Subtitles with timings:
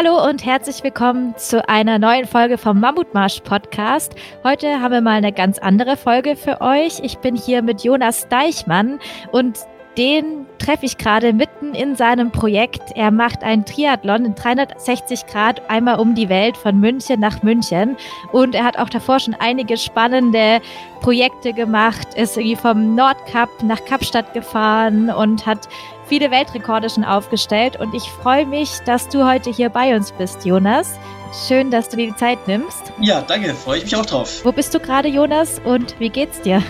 [0.00, 4.14] Hallo und herzlich willkommen zu einer neuen Folge vom Mammutmarsch Podcast.
[4.44, 7.00] Heute haben wir mal eine ganz andere Folge für euch.
[7.02, 9.00] Ich bin hier mit Jonas Deichmann
[9.32, 9.58] und
[9.96, 12.92] den treffe ich gerade mitten in seinem Projekt.
[12.94, 17.96] Er macht einen Triathlon in 360 Grad einmal um die Welt von München nach München.
[18.30, 20.60] Und er hat auch davor schon einige spannende
[21.00, 25.68] Projekte gemacht, ist irgendwie vom Nordkap nach Kapstadt gefahren und hat
[26.08, 27.78] viele Weltrekorde schon aufgestellt.
[27.78, 30.98] Und ich freue mich, dass du heute hier bei uns bist, Jonas.
[31.46, 32.92] Schön, dass du dir die Zeit nimmst.
[33.00, 34.40] Ja, danke, freue ich mich auch drauf.
[34.44, 36.62] Wo bist du gerade, Jonas, und wie geht's dir?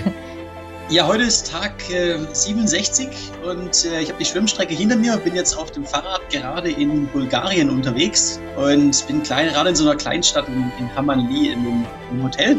[0.90, 3.08] Ja, heute ist Tag äh, 67
[3.44, 6.70] und äh, ich habe die Schwimmstrecke hinter mir und bin jetzt auf dem Fahrrad gerade
[6.70, 11.58] in Bulgarien unterwegs und bin klein, gerade in so einer Kleinstadt in, in Hamanli in
[11.58, 12.58] einem, Hotel.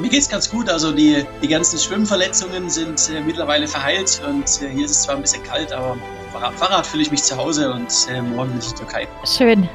[0.00, 4.68] Mir geht's ganz gut, also die, die ganzen Schwimmverletzungen sind äh, mittlerweile verheilt und äh,
[4.68, 5.96] hier ist es zwar ein bisschen kalt, aber
[6.32, 9.08] Fahrrad, Fahrrad fühle ich mich zu Hause und äh, morgen bin ich in die Türkei.
[9.24, 9.68] Schön.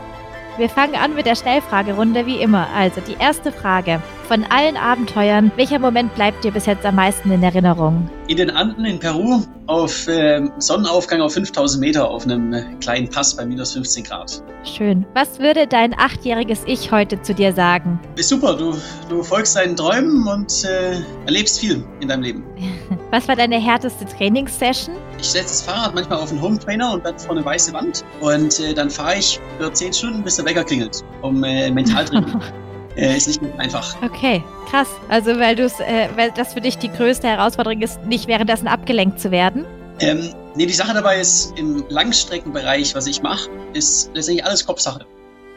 [0.57, 2.67] Wir fangen an mit der Schnellfragerunde wie immer.
[2.73, 4.01] Also die erste Frage.
[4.27, 8.09] Von allen Abenteuern, welcher Moment bleibt dir bis jetzt am meisten in Erinnerung?
[8.27, 13.09] In den Anden in Peru auf äh, Sonnenaufgang auf 5000 Meter auf einem äh, kleinen
[13.09, 14.43] Pass bei minus 15 Grad.
[14.63, 15.05] Schön.
[15.13, 17.99] Was würde dein achtjähriges Ich heute zu dir sagen?
[18.15, 18.75] Ist super, du,
[19.09, 22.43] du folgst deinen Träumen und äh, erlebst viel in deinem Leben.
[23.11, 24.95] Was war deine härteste Trainingssession?
[25.19, 28.03] Ich setze das Fahrrad manchmal auf einen Home Trainer und dann vor eine weiße Wand
[28.21, 32.41] und äh, dann fahre ich für 10 Stunden, bis der Wecker klingelt, um äh, Mentaltraining
[32.95, 33.95] äh, ist nicht einfach.
[34.03, 34.87] Okay, krass.
[35.09, 39.19] Also weil du äh, weil das für dich die größte Herausforderung ist, nicht währenddessen abgelenkt
[39.19, 39.65] zu werden.
[39.99, 45.05] Ähm, nee, die Sache dabei ist, im Langstreckenbereich, was ich mache, ist letztendlich alles Kopfsache.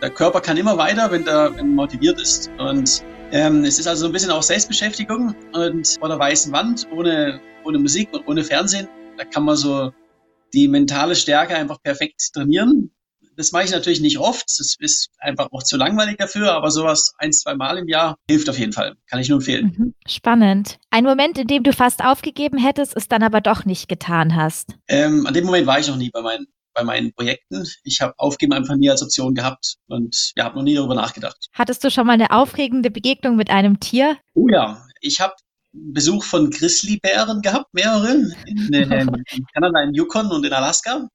[0.03, 2.51] Der Körper kann immer weiter, wenn der wenn motiviert ist.
[2.59, 6.87] Und ähm, es ist also so ein bisschen auch Selbstbeschäftigung und vor der weißen Wand,
[6.95, 9.91] ohne, ohne Musik und ohne Fernsehen, da kann man so
[10.53, 12.91] die mentale Stärke einfach perfekt trainieren
[13.37, 14.45] das mache ich natürlich nicht oft.
[14.45, 18.49] Das ist einfach auch zu langweilig dafür, aber sowas ein, zwei Mal im Jahr hilft
[18.49, 18.97] auf jeden Fall.
[19.09, 19.75] Kann ich nur empfehlen.
[19.77, 19.95] Mhm.
[20.07, 20.79] Spannend.
[20.91, 24.75] Ein Moment, in dem du fast aufgegeben hättest, es dann aber doch nicht getan hast.
[24.89, 27.65] Ähm, an dem Moment war ich noch nie bei meinen, bei meinen Projekten.
[27.85, 31.49] Ich habe Aufgeben einfach nie als Option gehabt und ja, habe noch nie darüber nachgedacht.
[31.53, 34.17] Hattest du schon mal eine aufregende Begegnung mit einem Tier?
[34.35, 35.35] Oh ja, ich habe
[35.73, 38.35] Besuch von Grizzlybären gehabt, mehrere, in,
[38.73, 41.07] in, in Kanada, in Yukon und in Alaska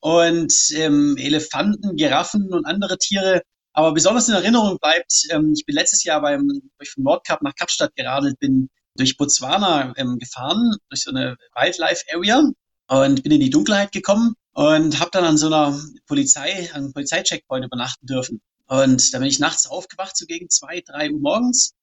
[0.00, 3.42] und ähm, Elefanten, Giraffen und andere Tiere.
[3.72, 7.42] Aber besonders in Erinnerung bleibt, ähm, ich bin letztes Jahr beim, wo ich vom Nordkap
[7.42, 12.42] nach Kapstadt geradelt bin, durch Botswana ähm, gefahren, durch so eine Wildlife Area
[12.88, 16.92] und bin in die Dunkelheit gekommen und habe dann an so einer Polizei, an einem
[16.92, 18.40] Polizeicheckpoint übernachten dürfen.
[18.66, 21.74] Und da bin ich nachts aufgewacht, so gegen zwei, drei Uhr morgens,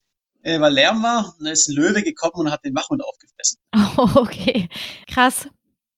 [0.44, 1.34] äh, weil Lärm war.
[1.40, 3.60] Und da ist ein Löwe gekommen und hat den Wachhund aufgefressen.
[3.98, 4.70] Oh, okay.
[5.08, 5.48] Krass.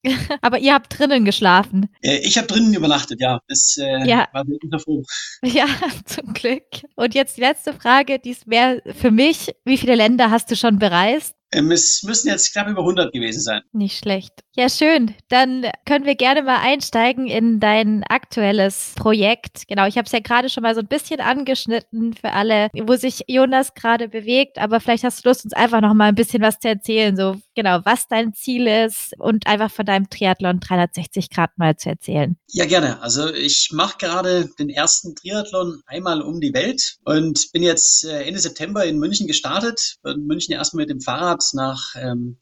[0.42, 1.90] Aber ihr habt drinnen geschlafen.
[2.02, 3.40] Äh, ich habe drinnen übernachtet, ja.
[3.48, 4.28] Das äh, ja.
[4.34, 5.04] war wirklich froh.
[5.44, 5.66] Ja,
[6.06, 6.64] zum Glück.
[6.96, 9.56] Und jetzt die letzte Frage, die ist mehr für mich.
[9.66, 11.37] Wie viele Länder hast du schon bereist?
[11.52, 13.62] Ähm, es müssen jetzt knapp über 100 gewesen sein.
[13.72, 14.44] Nicht schlecht.
[14.56, 15.14] Ja, schön.
[15.30, 19.68] Dann können wir gerne mal einsteigen in dein aktuelles Projekt.
[19.68, 22.96] Genau, ich habe es ja gerade schon mal so ein bisschen angeschnitten für alle, wo
[22.96, 24.58] sich Jonas gerade bewegt.
[24.58, 27.16] Aber vielleicht hast du Lust, uns einfach noch mal ein bisschen was zu erzählen.
[27.16, 31.90] So genau, was dein Ziel ist und einfach von deinem Triathlon 360 Grad mal zu
[31.90, 32.36] erzählen.
[32.48, 33.02] Ja, gerne.
[33.02, 38.24] Also ich mache gerade den ersten Triathlon einmal um die Welt und bin jetzt äh,
[38.24, 39.98] Ende September in München gestartet.
[40.04, 42.38] In München erstmal mit dem Fahrrad Fahrrad nach, ähm,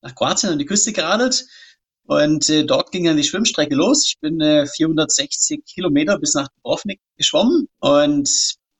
[0.00, 1.46] nach Kroatien an die Küste geradelt.
[2.04, 4.04] Und äh, dort ging dann die Schwimmstrecke los.
[4.06, 7.68] Ich bin äh, 460 Kilometer bis nach Dubrovnik geschwommen.
[7.78, 8.28] Und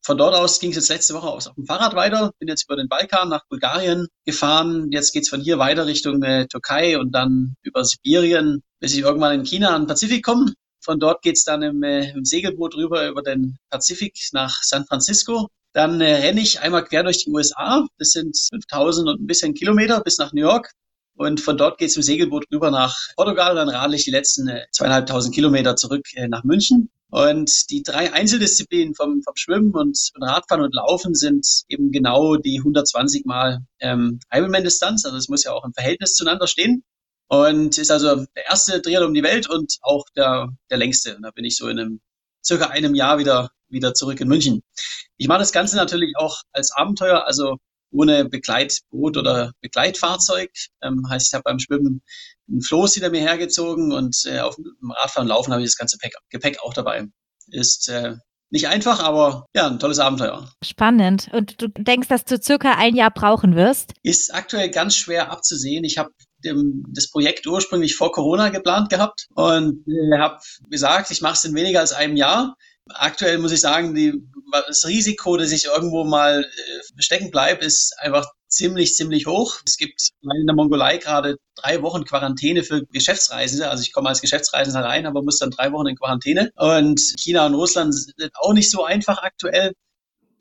[0.04, 2.32] von dort aus ging es jetzt letzte Woche auf dem Fahrrad weiter.
[2.40, 4.90] Bin jetzt über den Balkan nach Bulgarien gefahren.
[4.90, 9.38] Jetzt geht's von hier weiter Richtung äh, Türkei und dann über Sibirien, bis ich irgendwann
[9.38, 10.52] in China an den Pazifik komme.
[10.80, 15.48] Von dort geht's dann im, äh, im Segelboot rüber über den Pazifik nach San Francisco
[15.72, 17.86] dann äh, renne ich einmal quer durch die USA.
[17.98, 20.70] Das sind 5000 und ein bisschen Kilometer bis nach New York.
[21.14, 23.54] Und von dort geht es im Segelboot rüber nach Portugal.
[23.54, 26.90] Dann radle ich die letzten äh, zweieinhalbtausend Kilometer zurück äh, nach München.
[27.10, 32.36] Und die drei Einzeldisziplinen vom, vom Schwimmen und, und Radfahren und Laufen sind eben genau
[32.36, 35.04] die 120 mal ähm, Ironman-Distanz.
[35.04, 36.84] Also es muss ja auch im Verhältnis zueinander stehen.
[37.28, 41.16] Und ist also der erste Triathlon um die Welt und auch der, der längste.
[41.16, 42.00] Und da bin ich so in einem
[42.44, 44.62] circa einem Jahr wieder, wieder zurück in München.
[45.16, 47.56] Ich mache das Ganze natürlich auch als Abenteuer, also
[47.90, 50.50] ohne Begleitboot oder Begleitfahrzeug.
[50.82, 52.02] Ähm, heißt, ich habe beim Schwimmen
[52.48, 55.96] einen Floß hinter mir hergezogen und äh, auf dem Radfahren Laufen habe ich das ganze
[55.98, 57.06] Gepäck, Gepäck auch dabei.
[57.48, 58.16] Ist äh,
[58.50, 60.50] nicht einfach, aber ja, ein tolles Abenteuer.
[60.62, 61.30] Spannend.
[61.32, 63.94] Und du denkst, dass du circa ein Jahr brauchen wirst?
[64.02, 65.84] Ist aktuell ganz schwer abzusehen.
[65.84, 66.10] Ich habe
[66.42, 71.54] das Projekt ursprünglich vor Corona geplant gehabt und äh, habe gesagt, ich mache es in
[71.54, 72.56] weniger als einem Jahr.
[72.90, 74.12] Aktuell muss ich sagen, die,
[74.66, 79.56] das Risiko, dass ich irgendwo mal äh, stecken bleibe, ist einfach ziemlich, ziemlich hoch.
[79.66, 83.70] Es gibt in der Mongolei gerade drei Wochen Quarantäne für Geschäftsreisende.
[83.70, 86.50] Also ich komme als Geschäftsreisender rein, aber muss dann drei Wochen in Quarantäne.
[86.56, 89.72] Und China und Russland sind auch nicht so einfach aktuell.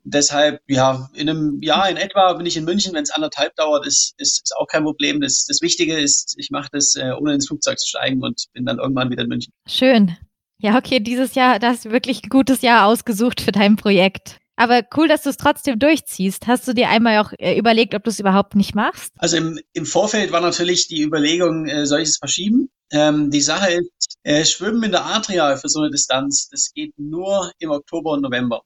[0.03, 2.93] Deshalb, ja, in einem Jahr in etwa bin ich in München.
[2.93, 5.21] Wenn es anderthalb dauert, ist, ist, ist auch kein Problem.
[5.21, 8.65] Das, das Wichtige ist, ich mache das, äh, ohne ins Flugzeug zu steigen und bin
[8.65, 9.53] dann irgendwann wieder in München.
[9.67, 10.17] Schön.
[10.61, 14.37] Ja, okay, dieses Jahr, das ist wirklich ein gutes Jahr ausgesucht für dein Projekt.
[14.55, 16.45] Aber cool, dass du es trotzdem durchziehst.
[16.45, 19.11] Hast du dir einmal auch äh, überlegt, ob du es überhaupt nicht machst?
[19.17, 22.69] Also im, im Vorfeld war natürlich die Überlegung, äh, soll ich es verschieben?
[22.91, 26.93] Ähm, die Sache ist, äh, Schwimmen in der Adria für so eine Distanz, das geht
[26.99, 28.61] nur im Oktober und November.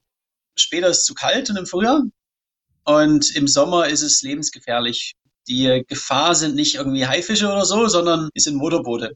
[0.57, 2.03] Später ist es zu kalt und im Frühjahr.
[2.83, 5.13] Und im Sommer ist es lebensgefährlich.
[5.47, 9.15] Die Gefahr sind nicht irgendwie Haifische oder so, sondern es sind Motorboote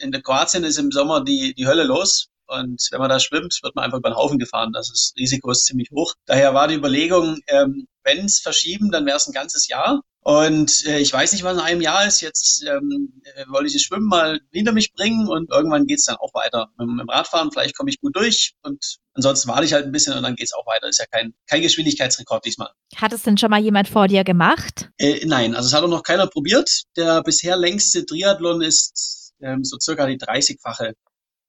[0.00, 2.28] in der Kroatien ist im Sommer die, die Hölle los.
[2.46, 4.72] Und wenn man da schwimmt, wird man einfach über den Haufen gefahren.
[4.72, 6.14] Das, ist, das Risiko ist ziemlich hoch.
[6.26, 10.00] Daher war die Überlegung, ähm, wenn es verschieben, dann wäre es ein ganzes Jahr.
[10.22, 12.20] Und äh, ich weiß nicht, was in einem Jahr ist.
[12.20, 16.16] Jetzt ähm, äh, wollte ich das Schwimmen mal hinter mich bringen und irgendwann geht's dann
[16.16, 16.68] auch weiter.
[16.76, 19.92] Mit, mit dem Radfahren, vielleicht komme ich gut durch und ansonsten warte ich halt ein
[19.92, 20.88] bisschen und dann geht's auch weiter.
[20.88, 22.70] Ist ja kein, kein Geschwindigkeitsrekord diesmal.
[22.96, 24.90] Hat es denn schon mal jemand vor dir gemacht?
[24.98, 26.82] Äh, nein, also es hat auch noch keiner probiert.
[26.96, 30.94] Der bisher längste Triathlon ist ähm, so circa die 30-fache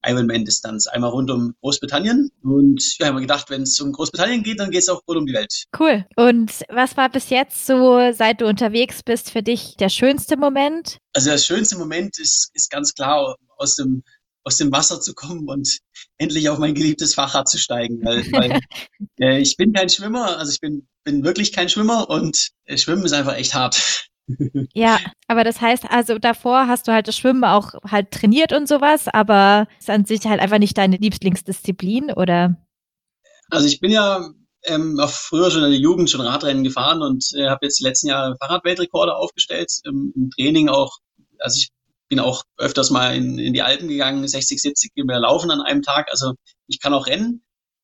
[0.04, 0.88] Ironman-Distanz.
[0.88, 2.32] Einmal rund um Großbritannien.
[2.42, 5.20] Und ja, haben wir gedacht, wenn es um Großbritannien geht, dann geht es auch rund
[5.20, 5.66] um die Welt.
[5.80, 6.06] Cool.
[6.16, 10.98] Und was war bis jetzt so, seit du unterwegs bist, für dich der schönste Moment?
[11.14, 14.04] Also der schönste Moment ist, ist ganz klar aus dem
[14.44, 15.80] aus dem Wasser zu kommen und
[16.18, 18.04] endlich auf mein geliebtes Fahrrad zu steigen.
[18.04, 18.60] Weil, weil
[19.20, 23.06] äh, ich bin kein Schwimmer, also ich bin, bin wirklich kein Schwimmer und äh, Schwimmen
[23.06, 24.10] ist einfach echt hart.
[24.74, 28.68] Ja, aber das heißt, also davor hast du halt das Schwimmen auch halt trainiert und
[28.68, 32.58] sowas, aber ist an sich halt einfach nicht deine Lieblingsdisziplin, oder?
[33.50, 34.30] Also ich bin ja
[34.64, 37.84] ähm, auch früher schon in der Jugend schon Radrennen gefahren und äh, habe jetzt die
[37.84, 40.98] letzten Jahre Fahrradweltrekorde aufgestellt, im, im, Training auch,
[41.40, 41.70] also ich
[42.10, 45.82] bin auch öfters mal in, in die Alpen gegangen, 60, 70 Kilometer laufen an einem
[45.82, 46.34] Tag, also
[46.68, 47.44] ich kann auch rennen,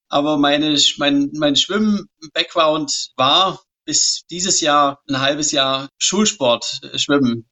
[0.09, 7.49] aber meine, mein, mein Schwimmen-Background war bis dieses Jahr ein halbes Jahr Schulsport äh, schwimmen.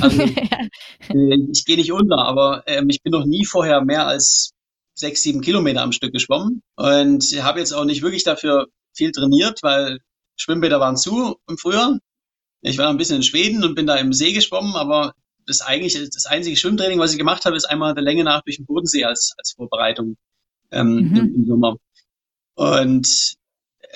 [0.00, 0.22] Also
[1.08, 4.52] äh, ich gehe nicht unter, aber ähm, ich bin noch nie vorher mehr als
[4.94, 9.62] sechs, sieben Kilometer am Stück geschwommen und habe jetzt auch nicht wirklich dafür viel trainiert,
[9.62, 10.00] weil
[10.36, 11.98] Schwimmbäder waren zu im Frühjahr.
[12.62, 15.14] Ich war ein bisschen in Schweden und bin da im See geschwommen, aber
[15.46, 18.56] das eigentlich das einzige Schwimmtraining, was ich gemacht habe, ist einmal der Länge nach durch
[18.56, 20.16] den Bodensee als, als Vorbereitung
[20.72, 21.16] ähm, mhm.
[21.16, 21.76] im, im, Sommer.
[22.54, 23.36] Und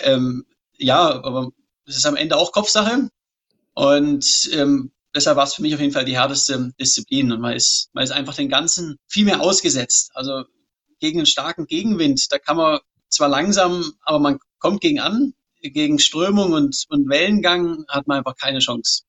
[0.05, 0.45] ähm,
[0.77, 1.51] ja, aber
[1.91, 3.09] das ist am Ende auch Kopfsache.
[3.75, 7.33] Und ähm, deshalb war es für mich auf jeden Fall die härteste Disziplin.
[7.33, 10.13] Und man ist, man ist einfach den Ganzen viel mehr ausgesetzt.
[10.15, 10.45] Also
[11.01, 12.79] gegen einen starken Gegenwind, da kann man
[13.09, 15.35] zwar langsam, aber man kommt gegen an.
[15.63, 19.03] Gegen Strömung und, und Wellengang hat man einfach keine Chance.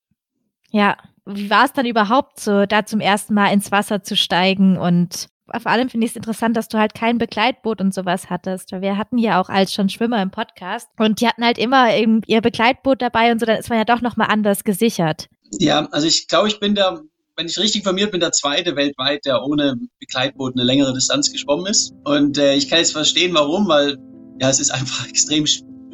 [0.72, 4.78] Ja, wie war es dann überhaupt so, da zum ersten Mal ins Wasser zu steigen
[4.78, 5.28] und
[5.60, 8.72] vor allem finde ich es interessant, dass du halt kein Begleitboot und sowas hattest.
[8.72, 11.94] Weil wir hatten ja auch als schon Schwimmer im Podcast und die hatten halt immer
[11.96, 15.28] eben ihr Begleitboot dabei und so, dann ist man ja doch nochmal anders gesichert.
[15.60, 17.02] Ja, also ich glaube, ich bin der,
[17.36, 21.66] wenn ich richtig informiert bin, der zweite weltweit, der ohne Begleitboot eine längere Distanz geschwommen
[21.66, 21.94] ist.
[22.06, 23.98] Und äh, ich kann jetzt verstehen, warum, weil
[24.40, 25.46] ja, es ist einfach extrem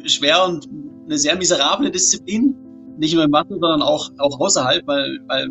[0.04, 0.66] schwer und
[1.06, 2.54] eine sehr miserable Disziplin.
[2.98, 5.50] Nicht nur im Wasser, sondern auch, auch außerhalb, weil, weil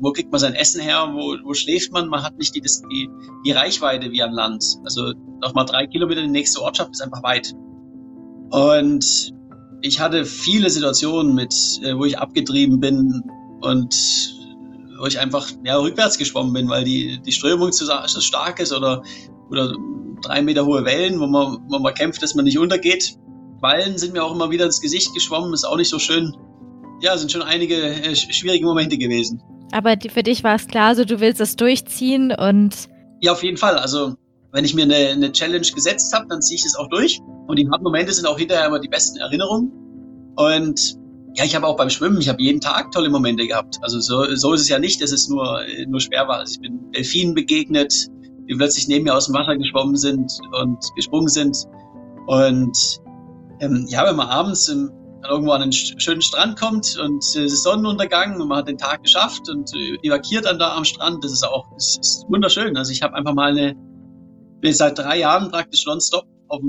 [0.00, 3.08] wo kriegt man sein Essen her, wo, wo schläft man, man hat nicht die, die,
[3.46, 4.64] die Reichweite wie an Land.
[4.84, 7.54] Also nochmal drei Kilometer in die nächste Ortschaft ist einfach weit.
[8.50, 9.32] Und
[9.82, 13.22] ich hatte viele Situationen mit, äh, wo ich abgetrieben bin
[13.60, 13.94] und
[14.98, 18.72] wo ich einfach ja, rückwärts geschwommen bin, weil die, die Strömung zu, zu stark ist
[18.72, 19.02] oder,
[19.50, 19.74] oder
[20.22, 23.16] drei Meter hohe Wellen, wo man, wo man kämpft, dass man nicht untergeht.
[23.60, 26.36] Wallen sind mir auch immer wieder ins Gesicht geschwommen, ist auch nicht so schön.
[27.00, 29.42] Ja, sind schon einige äh, schwierige Momente gewesen.
[29.74, 32.88] Aber für dich war es klar, so du willst es durchziehen und.
[33.20, 33.76] Ja, auf jeden Fall.
[33.76, 34.14] Also,
[34.52, 37.18] wenn ich mir eine, eine Challenge gesetzt habe, dann ziehe ich es auch durch.
[37.48, 39.72] Und die harten Momente sind auch hinterher immer die besten Erinnerungen.
[40.36, 40.94] Und
[41.34, 43.78] ja, ich habe auch beim Schwimmen, ich habe jeden Tag tolle Momente gehabt.
[43.82, 46.38] Also so, so ist es ja nicht, dass es nur, nur schwer war.
[46.38, 47.92] Also ich bin Delfinen begegnet,
[48.48, 51.56] die plötzlich neben mir aus dem Wasser geschwommen sind und gesprungen sind.
[52.28, 52.78] Und
[53.58, 54.92] ähm, ja, wenn man abends im,
[55.24, 58.78] dann irgendwo an einen schönen Strand kommt und es ist Sonnenuntergang und man hat den
[58.78, 61.24] Tag geschafft und äh, evakiert dann da am Strand.
[61.24, 62.76] Das ist auch das ist wunderschön.
[62.76, 63.74] Also ich habe einfach mal eine,
[64.60, 66.60] bin seit drei Jahren praktisch nonstop auf,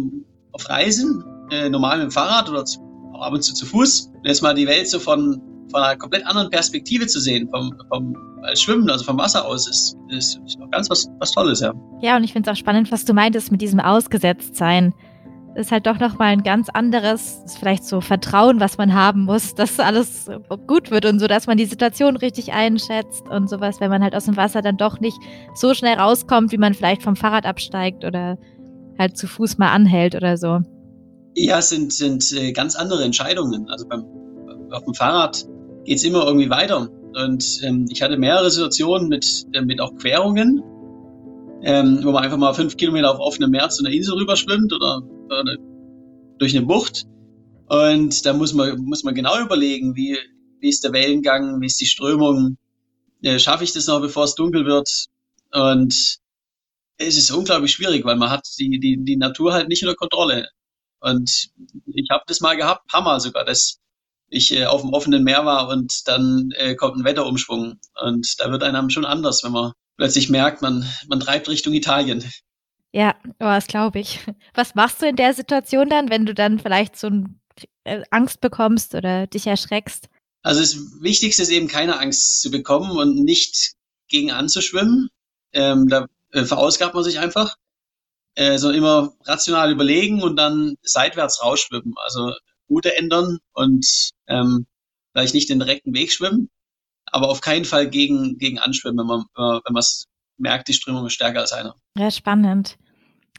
[0.52, 2.80] auf Reisen, äh, normal mit dem Fahrrad oder zu,
[3.20, 4.12] ab und zu zu Fuß.
[4.14, 7.74] Und jetzt mal die Welt so von, von einer komplett anderen Perspektive zu sehen, vom,
[7.90, 11.74] vom als Schwimmen, also vom Wasser aus, ist, ist, ist ganz was, was Tolles, ja.
[12.02, 14.94] Ja, und ich finde es auch spannend, was du meintest mit diesem Ausgesetztsein.
[15.56, 19.80] Ist halt doch nochmal ein ganz anderes, vielleicht so Vertrauen, was man haben muss, dass
[19.80, 20.30] alles
[20.68, 24.16] gut wird und so, dass man die Situation richtig einschätzt und sowas, wenn man halt
[24.16, 25.18] aus dem Wasser dann doch nicht
[25.56, 28.38] so schnell rauskommt, wie man vielleicht vom Fahrrad absteigt oder
[29.00, 30.60] halt zu Fuß mal anhält oder so.
[31.36, 33.70] Ja, es sind, sind äh, ganz andere Entscheidungen.
[33.70, 34.06] Also beim,
[34.72, 35.46] auf dem Fahrrad
[35.86, 36.90] geht es immer irgendwie weiter.
[37.14, 40.62] Und ähm, ich hatte mehrere Situationen mit, äh, mit auch Querungen,
[41.66, 45.02] ähm, wo man einfach mal fünf Kilometer auf offenem Meer zu einer Insel rüberschwimmt oder,
[45.26, 45.58] oder
[46.38, 47.06] durch eine Bucht.
[47.68, 50.16] Und da muss man, muss man genau überlegen, wie,
[50.60, 52.58] wie ist der Wellengang, wie ist die Strömung,
[53.24, 55.08] äh, schaffe ich das noch, bevor es dunkel wird.
[55.52, 56.20] Und
[56.98, 60.48] es ist unglaublich schwierig, weil man hat die, die, die Natur halt nicht unter Kontrolle.
[61.00, 61.50] Und
[61.88, 63.80] ich habe das mal gehabt, paar Mal sogar, dass
[64.30, 67.80] ich äh, auf dem offenen Meer war und dann äh, kommt ein Wetterumschwung.
[68.04, 72.24] Und da wird einem schon anders, wenn man plötzlich merkt, man, man treibt Richtung Italien.
[72.92, 74.20] Ja, oh, das glaube ich.
[74.54, 77.42] Was machst du in der Situation dann, wenn du dann vielleicht so ein,
[77.84, 80.08] äh, Angst bekommst oder dich erschreckst?
[80.44, 83.74] Also das Wichtigste ist eben keine Angst zu bekommen und nicht
[84.08, 85.10] gegen anzuschwimmen.
[85.54, 87.56] Ähm, da äh, verausgabt man sich einfach.
[88.38, 91.94] Äh, sondern immer rational überlegen und dann seitwärts rausschwimmen.
[91.98, 92.34] Also
[92.70, 94.68] Route ändern und ähm,
[95.14, 96.50] vielleicht nicht den direkten Weg schwimmen,
[97.16, 99.26] aber auf keinen Fall gegen, gegen anschwimmen, wenn man
[99.64, 100.08] wenn man es
[100.38, 101.76] merkt, die Strömung ist stärker als einer.
[101.98, 102.78] Ja, spannend.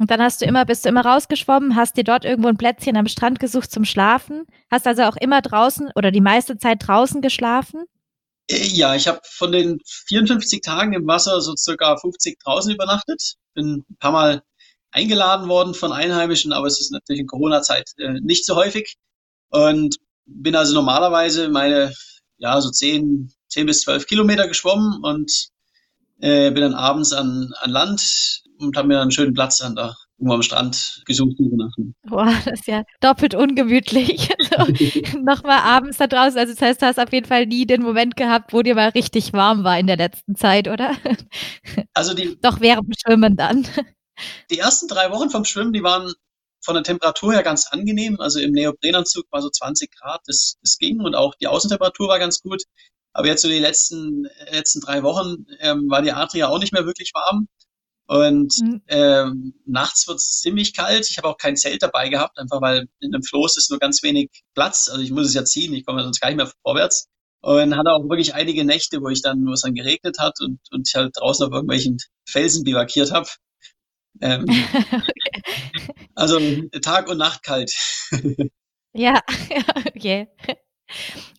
[0.00, 2.96] Und dann hast du immer, bist du immer rausgeschwommen, hast dir dort irgendwo ein Plätzchen
[2.96, 7.20] am Strand gesucht zum Schlafen, hast also auch immer draußen oder die meiste Zeit draußen
[7.20, 7.84] geschlafen?
[8.50, 9.78] Äh, ja, ich habe von den
[10.08, 13.34] 54 Tagen im Wasser so circa 50 draußen übernachtet.
[13.54, 14.42] Bin ein paar Mal
[14.90, 18.96] eingeladen worden von Einheimischen, aber es ist natürlich in Corona-Zeit äh, nicht so häufig.
[19.50, 21.92] Und bin also normalerweise meine,
[22.38, 25.48] ja, so 10, 10 bis 12 Kilometer geschwommen und
[26.20, 29.74] äh, bin dann abends an, an Land und habe mir dann einen schönen Platz an
[29.76, 31.94] der, irgendwo am Strand gesucht übernachten.
[32.06, 34.30] Boah, das ist ja doppelt ungemütlich.
[34.56, 34.72] Also,
[35.18, 36.38] Nochmal abends da draußen.
[36.38, 38.90] Also das heißt, du hast auf jeden Fall nie den Moment gehabt, wo dir mal
[38.90, 40.94] richtig warm war in der letzten Zeit, oder?
[41.94, 42.38] Also die.
[42.40, 43.66] Doch während dem Schwimmen dann.
[44.50, 46.12] Die ersten drei Wochen vom Schwimmen, die waren
[46.62, 48.18] von der Temperatur her ganz angenehm.
[48.20, 52.18] Also im Neoprenanzug war so 20 Grad, das, das ging und auch die Außentemperatur war
[52.18, 52.62] ganz gut.
[53.16, 56.84] Aber jetzt so die letzten, letzten drei Wochen ähm, war die Adria auch nicht mehr
[56.84, 57.48] wirklich warm.
[58.06, 58.82] Und mhm.
[58.88, 61.08] ähm, nachts wird es ziemlich kalt.
[61.08, 64.02] Ich habe auch kein Zelt dabei gehabt, einfach weil in einem Floß ist nur ganz
[64.02, 64.90] wenig Platz.
[64.90, 67.08] Also ich muss es ja ziehen, ich komme sonst gar nicht mehr vorwärts.
[67.40, 70.60] Und hatte auch wirklich einige Nächte, wo ich dann, wo es dann geregnet hat und,
[70.70, 71.96] und ich halt draußen auf irgendwelchen
[72.28, 73.30] Felsen bivakiert habe.
[74.20, 74.44] Ähm,
[76.14, 76.38] also
[76.82, 77.72] Tag und Nacht kalt.
[78.92, 79.22] ja,
[79.86, 80.28] okay.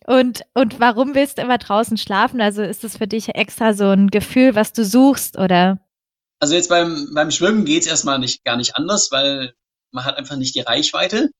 [0.06, 2.40] Und, und warum willst du immer draußen schlafen?
[2.40, 5.80] Also ist das für dich extra so ein Gefühl, was du suchst, oder?
[6.40, 9.54] Also jetzt beim, beim Schwimmen geht's erstmal nicht, gar nicht anders, weil
[9.90, 11.30] man hat einfach nicht die Reichweite.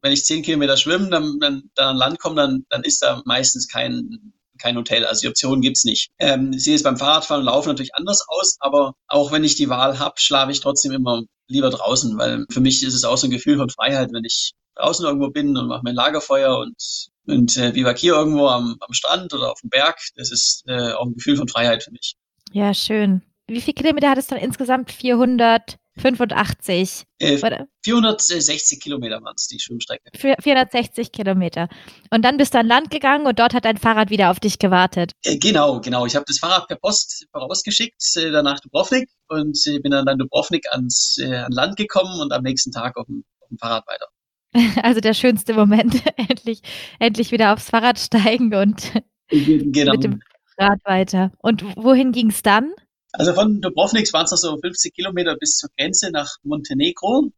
[0.00, 3.22] Wenn ich zehn Kilometer schwimme, dann, dann, dann an Land komme, dann, dann ist da
[3.24, 5.06] meistens kein, kein Hotel.
[5.06, 6.10] Also die Option gibt's nicht.
[6.18, 9.56] Ähm, ich sehe es beim Fahrradfahren und Laufen natürlich anders aus, aber auch wenn ich
[9.56, 13.16] die Wahl habe, schlafe ich trotzdem immer lieber draußen, weil für mich ist es auch
[13.16, 17.10] so ein Gefühl von Freiheit, wenn ich draußen irgendwo bin und mache mein Lagerfeuer und
[17.26, 19.98] und äh, bivakiere irgendwo am, am Strand oder auf dem Berg.
[20.16, 22.16] Das ist äh, auch ein Gefühl von Freiheit für mich.
[22.52, 23.22] Ja, schön.
[23.46, 24.90] Wie viele Kilometer hat es dann insgesamt?
[24.90, 25.78] 400?
[25.96, 27.04] 85.
[27.18, 27.38] Äh,
[27.84, 30.10] 460 Kilometer waren es, die Schwimmstrecke.
[30.12, 31.68] 460 Kilometer.
[32.10, 34.58] Und dann bist du an Land gegangen und dort hat dein Fahrrad wieder auf dich
[34.58, 35.12] gewartet.
[35.22, 36.04] Äh, genau, genau.
[36.06, 40.18] Ich habe das Fahrrad per Post vorausgeschickt, äh, danach Dubrovnik und äh, bin dann an
[40.18, 43.86] Dubrovnik ans, äh, an Land gekommen und am nächsten Tag auf dem, auf dem Fahrrad
[43.86, 44.08] weiter.
[44.82, 46.60] Also der schönste Moment, endlich,
[46.98, 48.92] endlich wieder aufs Fahrrad steigen und
[49.28, 49.92] genau.
[49.92, 50.20] mit dem
[50.58, 51.32] Rad weiter.
[51.38, 52.72] Und wohin ging es dann?
[53.12, 57.32] Also von Dubrovnik waren es noch so 50 Kilometer bis zur Grenze nach Montenegro.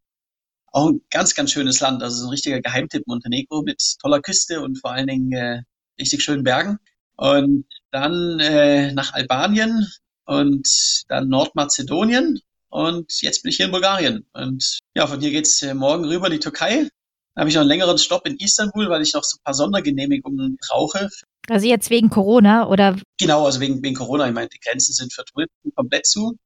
[0.72, 2.02] Auch ein ganz, ganz schönes Land.
[2.02, 5.62] Also so ein richtiger Geheimtipp Montenegro mit toller Küste und vor allen Dingen äh,
[6.00, 6.78] richtig schönen Bergen.
[7.16, 9.86] Und dann äh, nach Albanien
[10.26, 10.68] und
[11.08, 12.40] dann Nordmazedonien.
[12.68, 14.26] Und jetzt bin ich hier in Bulgarien.
[14.32, 16.88] Und ja, von hier geht's äh, morgen rüber in die Türkei.
[17.36, 19.54] Dann habe ich noch einen längeren Stopp in Istanbul, weil ich noch so ein paar
[19.54, 21.08] Sondergenehmigungen brauche
[21.48, 22.96] also jetzt wegen Corona oder?
[23.18, 24.26] Genau, also wegen, wegen Corona.
[24.26, 26.36] Ich meine, die Grenzen sind für Touristen komplett zu.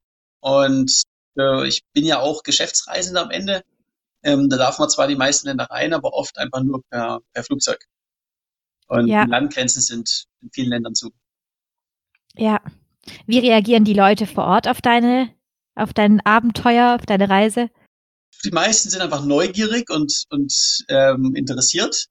[0.40, 1.02] Und
[1.38, 3.62] äh, ich bin ja auch Geschäftsreisender am Ende.
[4.22, 7.44] Ähm, da darf man zwar die meisten Länder rein, aber oft einfach nur per, per
[7.44, 7.84] Flugzeug.
[8.88, 9.24] Und ja.
[9.24, 11.10] die Landgrenzen sind in vielen Ländern zu.
[12.36, 12.60] Ja.
[13.26, 15.30] Wie reagieren die Leute vor Ort auf deine,
[15.74, 17.70] auf dein Abenteuer, auf deine Reise?
[18.44, 22.06] Die meisten sind einfach neugierig und, und ähm, interessiert.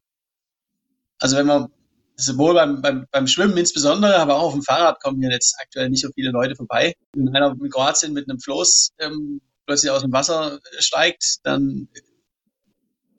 [1.19, 1.67] Also wenn man
[2.15, 5.89] sowohl beim, beim, beim Schwimmen insbesondere, aber auch auf dem Fahrrad kommen hier jetzt aktuell
[5.89, 6.93] nicht so viele Leute vorbei.
[7.13, 11.87] Wenn einer in Kroatien mit einem Floß ähm, plötzlich aus dem Wasser steigt, dann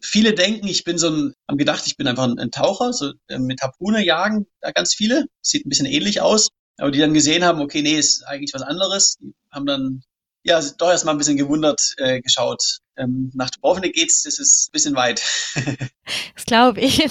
[0.00, 3.12] viele denken, ich bin so ein, haben gedacht, ich bin einfach ein, ein Taucher, so
[3.28, 5.26] äh, mit Harpune jagen da ganz viele.
[5.42, 6.48] Sieht ein bisschen ähnlich aus.
[6.78, 9.16] Aber die dann gesehen haben, okay, nee, ist eigentlich was anderes.
[9.20, 10.02] Die haben dann
[10.42, 12.78] ja, doch erstmal ein bisschen gewundert äh, geschaut.
[13.00, 15.22] Ähm, nach Dubrovnik geht's, das ist ein bisschen weit.
[16.34, 17.04] das glaube ich.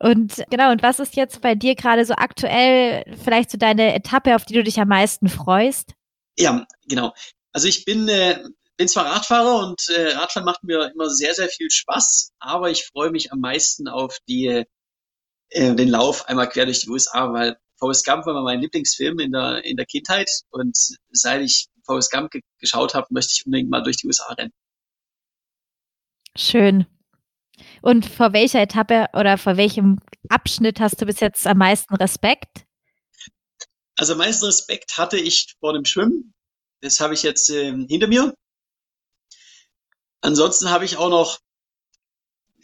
[0.00, 4.34] und genau, und was ist jetzt bei dir gerade so aktuell vielleicht so deine Etappe,
[4.34, 5.92] auf die du dich am meisten freust?
[6.38, 7.12] Ja, genau.
[7.52, 8.42] Also ich bin, äh,
[8.76, 12.84] bin zwar Radfahrer und äh, Radfahren macht mir immer sehr, sehr viel Spaß, aber ich
[12.84, 14.64] freue mich am meisten auf die,
[15.50, 19.32] äh, den Lauf einmal quer durch die USA, weil Forrest Gump war mein Lieblingsfilm in
[19.32, 20.76] der, in der Kindheit und
[21.10, 24.52] seit ich Forrest Gump ge geschaut habe, möchte ich unbedingt mal durch die USA rennen.
[26.36, 26.86] Schön.
[27.80, 32.66] Und vor welcher Etappe oder vor welchem Abschnitt hast du bis jetzt am meisten Respekt?
[33.96, 36.34] Also am meisten Respekt hatte ich vor dem Schwimmen.
[36.82, 38.34] Das habe ich jetzt äh, hinter mir.
[40.20, 41.38] Ansonsten habe ich auch noch,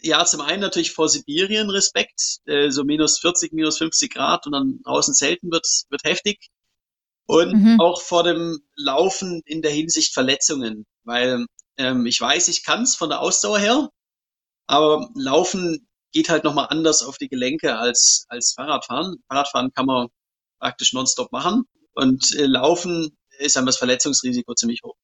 [0.01, 4.51] ja, zum einen natürlich vor Sibirien Respekt, äh, so minus 40, minus 50 Grad und
[4.51, 6.49] dann draußen selten wird, wird heftig.
[7.25, 7.79] Und mhm.
[7.79, 11.45] auch vor dem Laufen in der Hinsicht Verletzungen, weil
[11.77, 13.89] ähm, ich weiß, ich kann es von der Ausdauer her,
[14.67, 19.17] aber Laufen geht halt nochmal anders auf die Gelenke als, als Fahrradfahren.
[19.27, 20.07] Fahrradfahren kann man
[20.59, 21.63] praktisch nonstop machen
[21.93, 24.95] und äh, Laufen ist dann das Verletzungsrisiko ziemlich hoch.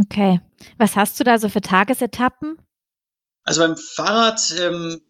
[0.00, 0.40] Okay.
[0.78, 2.56] Was hast du da so für Tagesetappen?
[3.44, 5.00] Also beim Fahrrad ähm,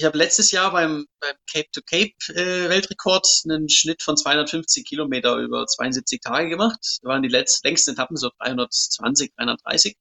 [0.00, 6.22] ich habe letztes Jahr beim, beim Cape-to-Cape-Weltrekord äh, einen Schnitt von 250 Kilometer über 72
[6.22, 6.78] Tage gemacht.
[6.80, 9.98] Das waren die letzten, längsten Etappen, so 320, 330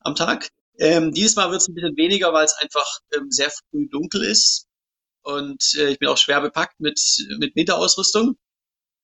[0.00, 0.48] am Tag.
[0.80, 4.24] Ähm, dieses Mal wird es ein bisschen weniger, weil es einfach ähm, sehr früh dunkel
[4.24, 4.66] ist.
[5.22, 7.00] Und äh, ich bin auch schwer bepackt mit,
[7.38, 8.36] mit Winterausrüstung.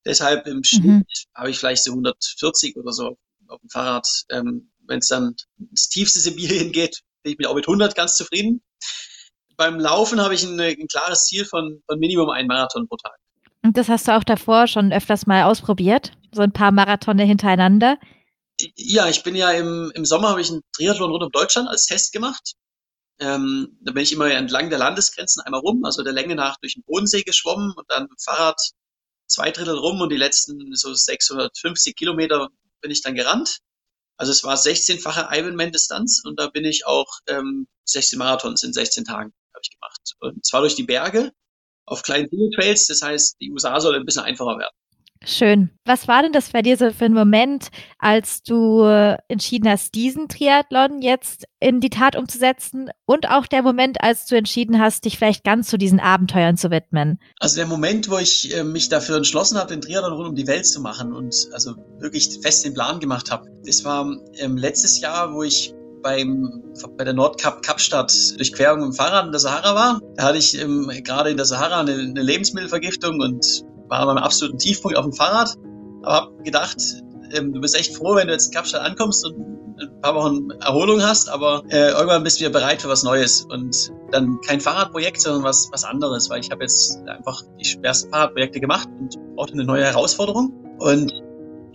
[0.05, 1.05] Deshalb im Schnitt mhm.
[1.33, 4.09] habe ich vielleicht so 140 oder so auf dem Fahrrad.
[4.31, 5.37] Ähm, Wenn es dann
[5.71, 8.65] ins tiefste Sibirien geht, bin ich mir auch mit 100 ganz zufrieden
[9.57, 13.17] beim Laufen habe ich ein, ein klares Ziel von, von Minimum ein Marathon pro Tag.
[13.63, 16.13] Und das hast du auch davor schon öfters mal ausprobiert?
[16.33, 17.99] So ein paar Marathone hintereinander?
[18.77, 21.87] Ja, ich bin ja im, im Sommer habe ich einen Triathlon rund um Deutschland als
[21.87, 22.53] Test gemacht.
[23.19, 26.75] Ähm, da bin ich immer entlang der Landesgrenzen einmal rum, also der Länge nach durch
[26.75, 28.61] den Bodensee geschwommen und dann mit dem Fahrrad
[29.27, 32.49] zwei Drittel rum und die letzten so 650 Kilometer
[32.81, 33.61] bin ich dann gerannt.
[34.17, 39.05] Also es war 16-fache Ironman-Distanz und da bin ich auch ähm, 16 Marathons in 16
[39.05, 40.01] Tagen ich gemacht.
[40.21, 41.33] Und zwar durch die Berge
[41.87, 42.87] auf kleinen Trails.
[42.87, 44.75] Das heißt, die USA soll ein bisschen einfacher werden.
[45.27, 45.71] Schön.
[45.87, 48.83] Was war denn das bei dir so für ein Moment, als du
[49.29, 54.37] entschieden hast, diesen Triathlon jetzt in die Tat umzusetzen und auch der Moment, als du
[54.37, 57.19] entschieden hast, dich vielleicht ganz zu diesen Abenteuern zu widmen?
[57.41, 60.47] Also der Moment, wo ich äh, mich dafür entschlossen habe, den Triathlon rund um die
[60.47, 64.07] Welt zu machen und also wirklich fest den Plan gemacht habe, das war
[64.39, 65.73] ähm, letztes Jahr, wo ich
[66.05, 66.63] beim,
[66.97, 70.01] bei der Nordkap Kapstadt Durchquerung im Fahrrad in der Sahara war.
[70.15, 74.19] Da hatte ich ähm, gerade in der Sahara eine, eine, Lebensmittelvergiftung und war an meinem
[74.19, 75.57] absoluten Tiefpunkt auf dem Fahrrad.
[76.03, 76.77] Aber habe gedacht,
[77.33, 79.35] ähm, du bist echt froh, wenn du jetzt in Kapstadt ankommst und
[79.81, 83.47] ein paar Wochen Erholung hast, aber äh, irgendwann bist du wieder bereit für was Neues.
[83.51, 88.11] Und dann kein Fahrradprojekt, sondern was, was anderes, weil ich habe jetzt einfach die schwersten
[88.11, 90.53] Fahrradprojekte gemacht und brauchte eine neue Herausforderung.
[90.79, 91.13] Und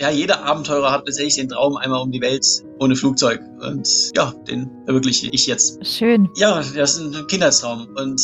[0.02, 2.46] ja, jeder Abenteurer hat tatsächlich den Traum einmal um die Welt
[2.80, 3.42] ohne Flugzeug.
[3.62, 5.86] Und ja, den verwirkliche ich jetzt.
[5.86, 6.30] Schön.
[6.36, 7.88] Ja, das ist ein Kindheitstraum.
[7.96, 8.22] Und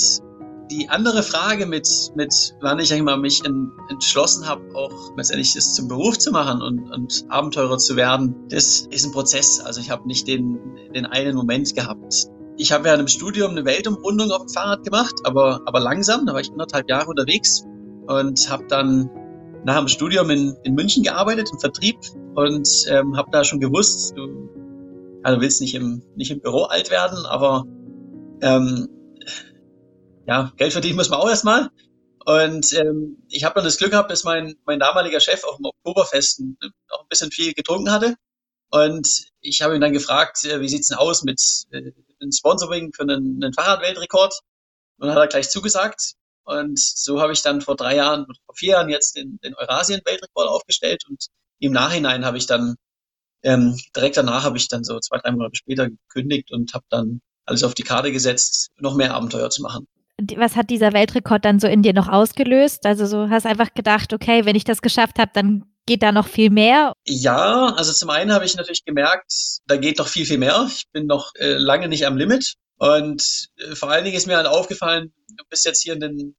[0.72, 5.54] die andere Frage mit, mit wann ich eigentlich mal mich in, entschlossen habe, auch letztendlich
[5.54, 9.60] das zum Beruf zu machen und, und Abenteurer zu werden, das ist ein Prozess.
[9.60, 10.58] Also ich habe nicht den,
[10.96, 12.28] den einen Moment gehabt.
[12.58, 16.26] Ich habe während dem Studium eine Weltumrundung auf dem Fahrrad gemacht, aber, aber langsam.
[16.26, 17.64] Da war ich anderthalb Jahre unterwegs
[18.08, 19.10] und habe dann
[19.66, 21.98] nach dem Studium in, in München gearbeitet, im Vertrieb
[22.36, 24.50] und ähm, habe da schon gewusst, du
[25.24, 27.66] also willst nicht im, nicht im Büro alt werden, aber
[28.42, 28.88] ähm,
[30.28, 31.70] ja, Geld verdienen muss man auch erstmal.
[32.26, 35.66] Und ähm, ich habe dann das Glück gehabt, dass mein, mein damaliger Chef auch im
[35.66, 36.44] Oktoberfest
[36.90, 38.16] auch ein bisschen viel getrunken hatte.
[38.70, 42.92] Und ich habe ihn dann gefragt, äh, wie sieht's denn aus mit äh, einem Sponsoring
[42.94, 44.40] für einen, einen Fahrradweltrekord?
[44.98, 46.14] Und dann hat er gleich zugesagt.
[46.46, 50.48] Und so habe ich dann vor drei Jahren, vor vier Jahren jetzt den, den Eurasien-Weltrekord
[50.48, 51.28] aufgestellt und
[51.60, 52.76] im Nachhinein habe ich dann,
[53.44, 57.22] ähm, direkt danach habe ich dann so zwei, drei Monate später gekündigt und habe dann
[57.46, 59.88] alles auf die Karte gesetzt, noch mehr Abenteuer zu machen.
[60.38, 62.86] Was hat dieser Weltrekord dann so in dir noch ausgelöst?
[62.86, 66.28] Also so hast einfach gedacht, okay, wenn ich das geschafft habe, dann geht da noch
[66.28, 66.94] viel mehr?
[67.06, 70.68] Ja, also zum einen habe ich natürlich gemerkt, da geht noch viel, viel mehr.
[70.70, 72.56] Ich bin noch äh, lange nicht am Limit.
[72.78, 76.36] Und äh, vor allen Dingen ist mir halt aufgefallen, du bist jetzt hier in den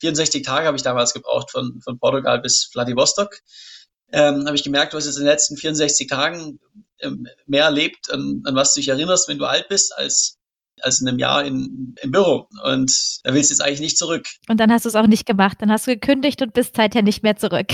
[0.00, 3.38] 64 Tage habe ich damals gebraucht von, von Portugal bis Vladivostok.
[4.12, 6.58] Ähm, habe ich gemerkt, du hast jetzt in den letzten 64 Tagen
[7.00, 10.38] ähm, mehr erlebt, an, an was du dich erinnerst, wenn du alt bist, als
[10.82, 12.48] als in einem Jahr in, im Büro.
[12.64, 12.92] Und
[13.22, 14.26] da willst du jetzt eigentlich nicht zurück.
[14.48, 15.58] Und dann hast du es auch nicht gemacht.
[15.60, 17.68] Dann hast du gekündigt und bist seither nicht mehr zurück.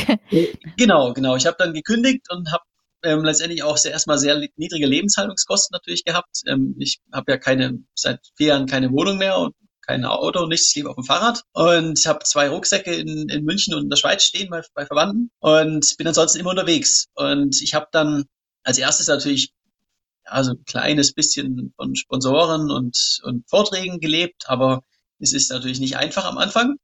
[0.76, 1.36] Genau, genau.
[1.36, 2.62] Ich habe dann gekündigt und habe
[3.02, 6.42] ähm, letztendlich auch sehr, erstmal sehr niedrige Lebenshaltungskosten natürlich gehabt.
[6.46, 9.54] Ähm, ich habe ja keine seit vier Jahren keine Wohnung mehr und
[9.86, 13.74] kein Auto, nichts, ich lebe auf dem Fahrrad und habe zwei Rucksäcke in, in München
[13.74, 17.06] und in der Schweiz stehen bei, bei Verwandten und bin ansonsten immer unterwegs.
[17.14, 18.24] Und ich habe dann
[18.62, 19.52] als erstes natürlich
[20.24, 24.82] also ein kleines bisschen von Sponsoren und, und Vorträgen gelebt, aber
[25.18, 26.76] es ist natürlich nicht einfach am Anfang.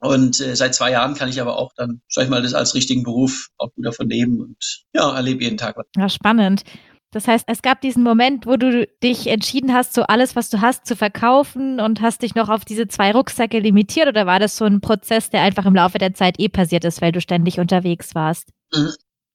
[0.00, 2.74] Und äh, seit zwei Jahren kann ich aber auch dann, sag ich mal, das als
[2.74, 5.86] richtigen Beruf auch gut davon leben und ja, erlebe jeden Tag was.
[5.96, 6.62] Ja, spannend.
[7.12, 10.60] Das heißt, es gab diesen Moment, wo du dich entschieden hast, so alles, was du
[10.60, 14.56] hast, zu verkaufen und hast dich noch auf diese zwei Rucksäcke limitiert oder war das
[14.56, 17.58] so ein Prozess, der einfach im Laufe der Zeit eh passiert ist, weil du ständig
[17.58, 18.50] unterwegs warst?
[18.72, 18.92] Mhm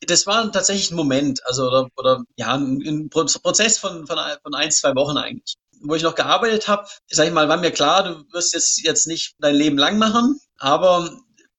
[0.07, 4.55] das war tatsächlich ein Moment, also oder, oder ja, ein, ein Prozess von, von, von
[4.55, 5.55] ein, zwei Wochen eigentlich.
[5.81, 9.07] Wo ich noch gearbeitet habe, sag ich mal, war mir klar, du wirst jetzt, jetzt
[9.07, 11.09] nicht dein Leben lang machen, aber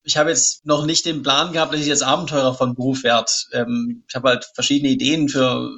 [0.02, 3.30] ich habe jetzt noch nicht den Plan gehabt, dass ich jetzt Abenteurer von Beruf werde.
[3.52, 5.68] Ähm, ich habe halt verschiedene Ideen für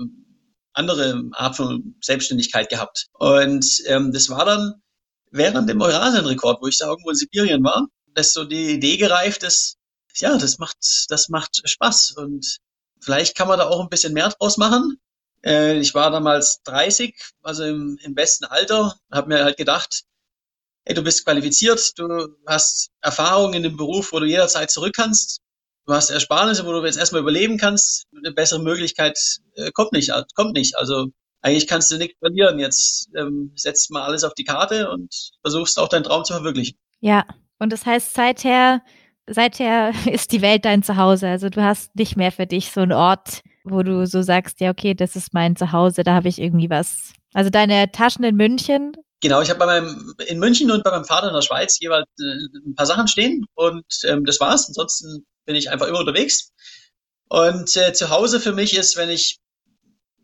[0.75, 3.09] andere Art von Selbstständigkeit gehabt.
[3.15, 4.83] Und ähm, das war dann
[5.31, 9.43] während dem Eurasienrekord, wo ich da irgendwo in Sibirien war, dass so die Idee gereift
[9.43, 9.77] ist,
[10.17, 10.79] ja, das macht,
[11.09, 12.59] das macht Spaß und
[13.01, 14.99] vielleicht kann man da auch ein bisschen mehr draus machen.
[15.45, 20.03] Äh, ich war damals 30, also im, im besten Alter, habe mir halt gedacht,
[20.89, 25.41] ey, du bist qualifiziert, du hast Erfahrung in dem Beruf, wo du jederzeit zurück kannst.
[25.87, 28.05] Du hast Ersparnisse, wo du jetzt erstmal überleben kannst.
[28.17, 29.19] Eine bessere Möglichkeit
[29.55, 30.77] äh, kommt nicht, kommt nicht.
[30.77, 31.07] Also
[31.41, 32.59] eigentlich kannst du nichts verlieren.
[32.59, 36.79] Jetzt ähm, setzt mal alles auf die Karte und versuchst auch deinen Traum zu verwirklichen.
[37.01, 37.25] Ja,
[37.59, 38.83] und das heißt, seither
[39.29, 41.29] seither ist die Welt dein Zuhause.
[41.29, 44.71] Also du hast nicht mehr für dich so einen Ort, wo du so sagst, ja,
[44.71, 47.13] okay, das ist mein Zuhause, da habe ich irgendwie was.
[47.35, 48.93] Also deine Taschen in München.
[49.21, 52.07] Genau, ich habe bei meinem in München und bei meinem Vater in der Schweiz jeweils
[52.21, 54.69] äh, ein paar Sachen stehen und ähm, das war's.
[54.69, 56.53] Ansonsten bin ich einfach immer unterwegs.
[57.29, 59.39] Und äh, zu Hause für mich ist, wenn ich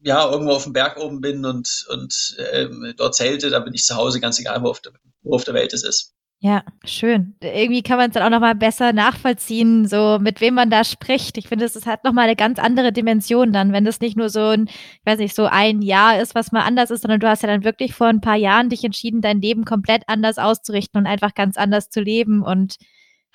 [0.02, 3.84] ja irgendwo auf dem Berg oben bin und und ähm, dort zelte, da bin ich
[3.84, 6.14] zu Hause, ganz egal, wo auf der, wo auf der Welt es ist.
[6.44, 7.36] Ja, schön.
[7.40, 11.38] Irgendwie kann man es dann auch nochmal besser nachvollziehen, so mit wem man da spricht.
[11.38, 14.48] Ich finde, es hat nochmal eine ganz andere Dimension dann, wenn das nicht nur so
[14.48, 17.42] ein, ich weiß nicht, so ein Jahr ist, was mal anders ist, sondern du hast
[17.42, 21.06] ja dann wirklich vor ein paar Jahren dich entschieden, dein Leben komplett anders auszurichten und
[21.06, 22.76] einfach ganz anders zu leben und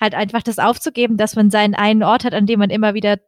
[0.00, 3.18] halt einfach das aufzugeben, dass man seinen einen Ort hat, an dem man immer wieder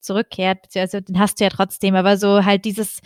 [0.00, 0.66] zurückkehrt.
[0.76, 3.00] Also den hast du ja trotzdem, aber so halt dieses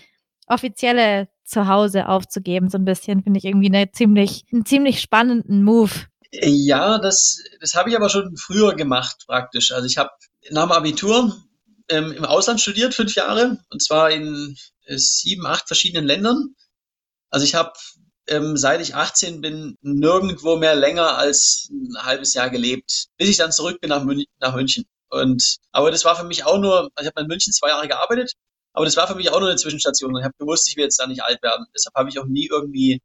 [0.48, 5.92] offizielle Zuhause aufzugeben, so ein bisschen, finde ich irgendwie eine ziemlich, einen ziemlich spannenden Move.
[6.32, 9.72] Ja, das, das habe ich aber schon früher gemacht praktisch.
[9.72, 10.10] Also ich habe
[10.50, 11.36] nach dem Abitur
[11.88, 16.54] ähm, im Ausland studiert, fünf Jahre, und zwar in äh, sieben, acht verschiedenen Ländern.
[17.30, 17.72] Also ich habe,
[18.28, 23.36] ähm, seit ich 18 bin, nirgendwo mehr länger als ein halbes Jahr gelebt, bis ich
[23.36, 24.84] dann zurück bin nach, Mün nach München.
[25.10, 27.88] Und, aber das war für mich auch nur, also ich habe in München zwei Jahre
[27.88, 28.32] gearbeitet,
[28.72, 30.12] aber das war für mich auch nur eine Zwischenstation.
[30.14, 31.66] Und ich habe gewusst, ich will jetzt da nicht alt werden.
[31.74, 33.00] Deshalb habe ich auch nie irgendwie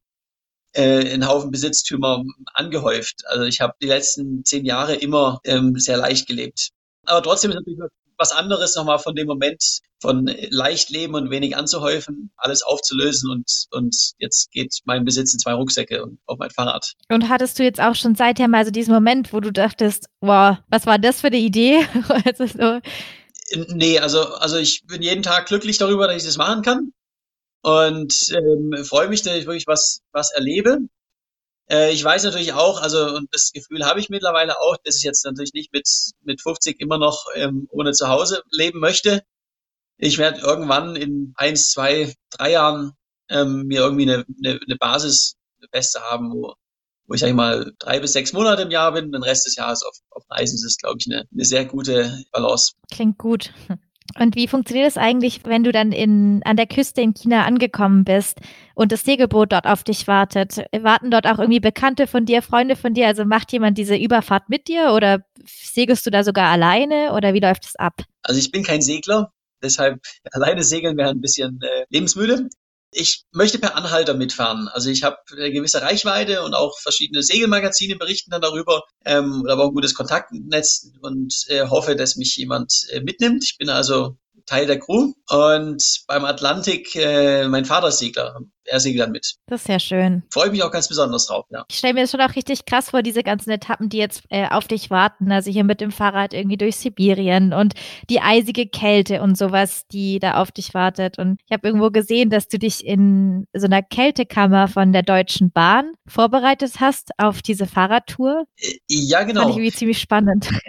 [0.73, 3.23] äh, einen Haufen Besitztümer angehäuft.
[3.27, 6.69] Also ich habe die letzten zehn Jahre immer ähm, sehr leicht gelebt.
[7.05, 7.79] Aber trotzdem ist natürlich
[8.17, 13.65] was anderes nochmal von dem Moment von leicht leben und wenig anzuhäufen, alles aufzulösen und,
[13.71, 16.93] und jetzt geht mein Besitz in zwei Rucksäcke und auf mein Fahrrad.
[17.09, 20.57] Und hattest du jetzt auch schon seither mal so diesen Moment, wo du dachtest, wow,
[20.69, 21.79] was war das für eine Idee?
[22.25, 22.79] also so.
[23.69, 26.93] Nee, also, also ich bin jeden Tag glücklich darüber, dass ich das machen kann
[27.61, 30.79] und ähm, freue mich, dass ich wirklich was, was erlebe.
[31.69, 35.03] Äh, ich weiß natürlich auch, also und das Gefühl habe ich mittlerweile auch, dass ich
[35.03, 35.87] jetzt natürlich nicht mit,
[36.21, 39.23] mit 50 immer noch ähm, ohne Zuhause leben möchte.
[39.97, 42.93] Ich werde irgendwann in eins, zwei, drei Jahren
[43.29, 46.55] ähm, mir irgendwie eine, eine, eine Basis, eine Beste haben, wo,
[47.05, 49.55] wo ich sag ich mal drei bis sechs Monate im Jahr bin, den Rest des
[49.55, 50.57] Jahres auf, auf Reisen.
[50.57, 52.73] Das ist, glaube ich, eine, eine sehr gute Balance.
[52.91, 53.53] Klingt gut.
[54.19, 58.03] Und wie funktioniert es eigentlich, wenn du dann in, an der Küste in China angekommen
[58.03, 58.39] bist
[58.75, 60.65] und das Segelboot dort auf dich wartet?
[60.77, 63.07] Warten dort auch irgendwie Bekannte von dir, Freunde von dir?
[63.07, 67.39] Also macht jemand diese Überfahrt mit dir oder segelst du da sogar alleine oder wie
[67.39, 68.03] läuft es ab?
[68.23, 69.31] Also ich bin kein Segler,
[69.63, 72.49] deshalb alleine segeln wäre ein bisschen äh, lebensmüde.
[72.91, 74.67] Ich möchte per Anhalter mitfahren.
[74.67, 78.83] Also ich habe eine gewisse Reichweite und auch verschiedene Segelmagazine berichten dann darüber.
[79.05, 83.43] Ähm, aber auch ein gutes Kontaktnetz und äh, hoffe, dass mich jemand äh, mitnimmt.
[83.43, 85.13] Ich bin also Teil der Crew.
[85.29, 88.39] Und beim Atlantik, äh, mein Vater ist Segler.
[88.65, 89.35] Er segelt dann mit.
[89.47, 90.23] Das ist sehr schön.
[90.31, 91.65] Freue mich auch ganz besonders drauf, ja.
[91.69, 94.47] Ich stelle mir das schon auch richtig krass vor, diese ganzen Etappen, die jetzt äh,
[94.47, 95.31] auf dich warten.
[95.31, 97.73] Also hier mit dem Fahrrad irgendwie durch Sibirien und
[98.09, 101.17] die eisige Kälte und sowas, die da auf dich wartet.
[101.17, 105.51] Und ich habe irgendwo gesehen, dass du dich in so einer Kältekammer von der Deutschen
[105.51, 108.45] Bahn vorbereitet hast auf diese Fahrradtour.
[108.57, 109.41] Äh, ja, genau.
[109.41, 110.49] Fand ich irgendwie ziemlich spannend.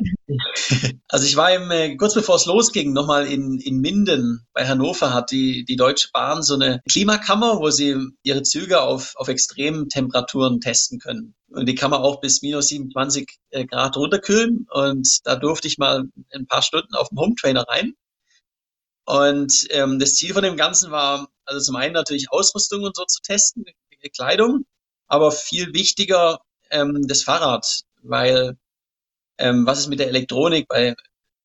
[1.09, 5.13] Also ich war im, äh, kurz bevor es losging, nochmal in, in Minden bei Hannover
[5.13, 7.82] hat die, die Deutsche Bahn so eine Klimakammer, wo sie
[8.23, 11.35] ihre Züge auf, auf extremen Temperaturen testen können.
[11.49, 14.67] Und die kann man auch bis minus 27 äh, Grad runterkühlen.
[14.71, 17.95] Und da durfte ich mal ein paar Stunden auf dem Home Trainer rein.
[19.05, 23.05] Und ähm, das Ziel von dem Ganzen war, also zum einen natürlich Ausrüstung und so
[23.05, 23.65] zu testen,
[24.17, 24.67] Kleidung,
[25.07, 26.41] aber viel wichtiger
[26.71, 28.57] ähm, das Fahrrad, weil
[29.39, 30.95] ähm, was ist mit der Elektronik bei,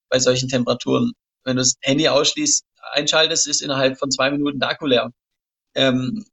[0.09, 1.13] bei solchen Temperaturen?
[1.43, 5.11] Wenn du das Handy ausschließt, einschaltest, ist innerhalb von zwei Minuten der Akku leer.
[5.77, 6.25] Ähm,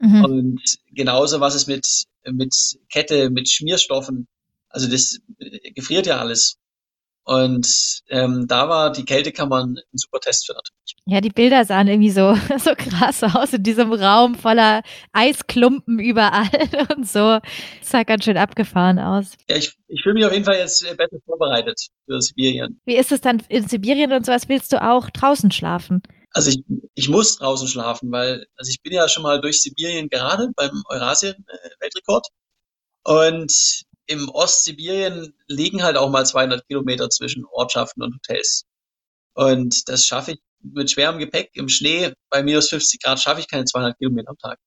[0.00, 0.24] mhm.
[0.24, 0.60] Und
[0.92, 1.86] genauso was ist mit,
[2.24, 2.54] mit
[2.92, 4.26] Kette, mit Schmierstoffen.
[4.68, 5.18] Also das
[5.74, 6.58] gefriert ja alles.
[7.24, 10.96] Und ähm, da war die Kältekammer ein super Test für natürlich.
[11.06, 16.48] Ja, die Bilder sahen irgendwie so, so krass aus in diesem Raum voller Eisklumpen überall
[16.96, 17.38] und so.
[17.78, 19.36] Das sah ganz schön abgefahren aus.
[19.48, 22.80] Ja, ich, ich fühle mich auf jeden Fall jetzt äh, besser vorbereitet für Sibirien.
[22.84, 24.48] Wie ist es dann in Sibirien und sowas?
[24.48, 26.02] Willst du auch draußen schlafen?
[26.32, 26.62] Also ich,
[26.94, 30.82] ich muss draußen schlafen, weil also ich bin ja schon mal durch Sibirien gerade beim
[30.88, 32.26] Eurasien-Weltrekord.
[33.06, 38.64] Äh, und im Ostsibirien liegen halt auch mal 200 Kilometer zwischen Ortschaften und Hotels.
[39.34, 43.48] Und das schaffe ich mit schwerem Gepäck im Schnee bei minus 50 Grad schaffe ich
[43.48, 44.58] keine 200 Kilometer am Tag.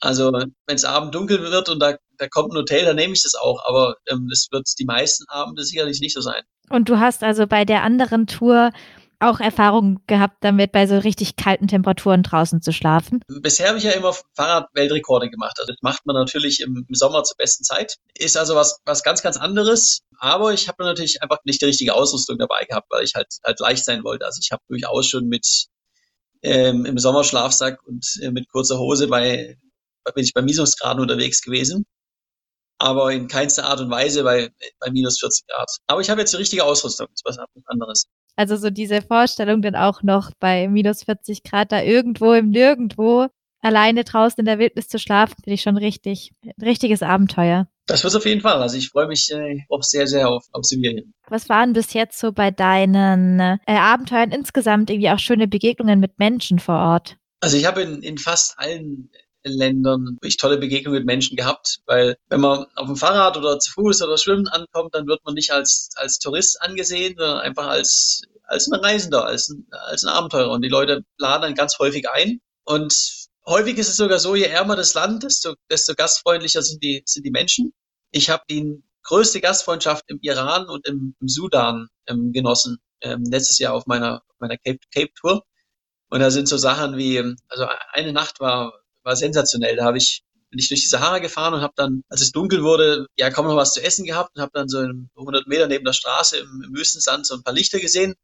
[0.00, 3.22] Also wenn es abend dunkel wird und da, da kommt ein Hotel, dann nehme ich
[3.22, 3.64] das auch.
[3.66, 6.42] Aber ähm, das wird die meisten Abende sicherlich nicht so sein.
[6.70, 8.70] Und du hast also bei der anderen Tour
[9.20, 13.20] auch Erfahrung gehabt damit, bei so richtig kalten Temperaturen draußen zu schlafen?
[13.28, 15.56] Bisher habe ich ja immer Fahrradweltrekorde gemacht.
[15.58, 17.96] Also das macht man natürlich im, Sommer zur besten Zeit.
[18.16, 20.00] Ist also was, was ganz, ganz anderes.
[20.18, 23.60] Aber ich habe natürlich einfach nicht die richtige Ausrüstung dabei gehabt, weil ich halt, halt
[23.60, 24.26] leicht sein wollte.
[24.26, 25.66] Also ich habe durchaus schon mit
[26.42, 29.58] ähm, im Sommer Schlafsack und äh, mit kurzer Hose bei,
[30.14, 31.84] bin ich bei Minusgraden unterwegs gewesen
[32.78, 35.68] aber in keinster Art und Weise bei, bei minus 40 Grad.
[35.88, 38.06] Aber ich habe jetzt die richtige Ausrüstung, das ist was anderes.
[38.38, 43.26] Also so diese Vorstellung dann auch noch bei minus 40 Grad da irgendwo im Nirgendwo
[43.60, 47.66] alleine draußen in der Wildnis zu schlafen, finde ich schon richtig, ein richtiges Abenteuer.
[47.88, 48.62] Das wird auf jeden Fall.
[48.62, 51.12] Also ich freue mich äh, auch sehr, sehr auf, auf Sibirien.
[51.26, 56.20] Was waren bis jetzt so bei deinen äh, Abenteuern insgesamt irgendwie auch schöne Begegnungen mit
[56.20, 57.16] Menschen vor Ort?
[57.40, 59.10] Also ich habe in, in fast allen
[59.52, 63.72] Ländern wirklich tolle Begegnungen mit Menschen gehabt, weil wenn man auf dem Fahrrad oder zu
[63.72, 68.22] Fuß oder Schwimmen ankommt, dann wird man nicht als, als Tourist angesehen, sondern einfach als,
[68.44, 70.50] als ein Reisender, als ein, als ein Abenteurer.
[70.50, 72.40] Und die Leute laden dann ganz häufig ein.
[72.64, 72.94] Und
[73.46, 77.24] häufig ist es sogar so, je ärmer das Land, desto, desto gastfreundlicher sind die, sind
[77.24, 77.72] die Menschen.
[78.10, 83.58] Ich habe die größte Gastfreundschaft im Iran und im, im Sudan ähm, genossen, ähm, letztes
[83.58, 85.42] Jahr auf meiner, meiner Cape, Cape Tour.
[86.10, 88.72] Und da sind so Sachen wie, also eine Nacht war
[89.08, 89.76] war sensationell.
[89.76, 92.62] Da habe ich bin ich durch die Sahara gefahren und habe dann, als es dunkel
[92.62, 95.84] wurde, ja kaum noch was zu essen gehabt und habe dann so 100 Meter neben
[95.84, 98.14] der Straße im, im Wüstensand so ein paar Lichter gesehen,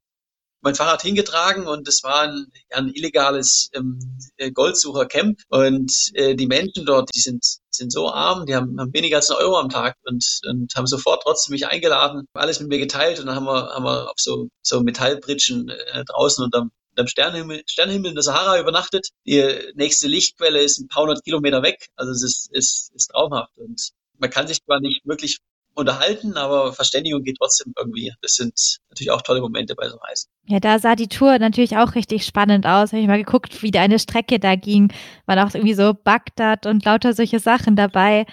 [0.62, 3.99] mein Fahrrad hingetragen und es war ein, ein illegales ähm,
[4.38, 8.94] äh, Goldsucher-Camp und äh, die Menschen dort, die sind sind so arm, die haben, haben
[8.94, 12.68] weniger als einen Euro am Tag und, und haben sofort trotzdem mich eingeladen, alles mit
[12.68, 16.70] mir geteilt und dann haben wir, haben wir auf so, so Metallbritschen äh, draußen unterm,
[16.98, 19.09] am Sternenhimmel, Sternenhimmel in der Sahara übernachtet.
[19.26, 19.42] Die
[19.74, 21.88] nächste Lichtquelle ist ein paar hundert Kilometer weg.
[21.96, 23.57] Also es ist, ist, ist traumhaft.
[23.57, 25.38] Und man kann sich zwar nicht wirklich
[25.74, 28.12] unterhalten, aber Verständigung geht trotzdem irgendwie.
[28.22, 30.30] Das sind natürlich auch tolle Momente bei so Reisen.
[30.46, 32.92] Ja, da sah die Tour natürlich auch richtig spannend aus.
[32.92, 34.92] Habe ich mal geguckt, wie deine Strecke da ging.
[35.26, 38.26] War auch irgendwie so Bagdad und lauter solche Sachen dabei.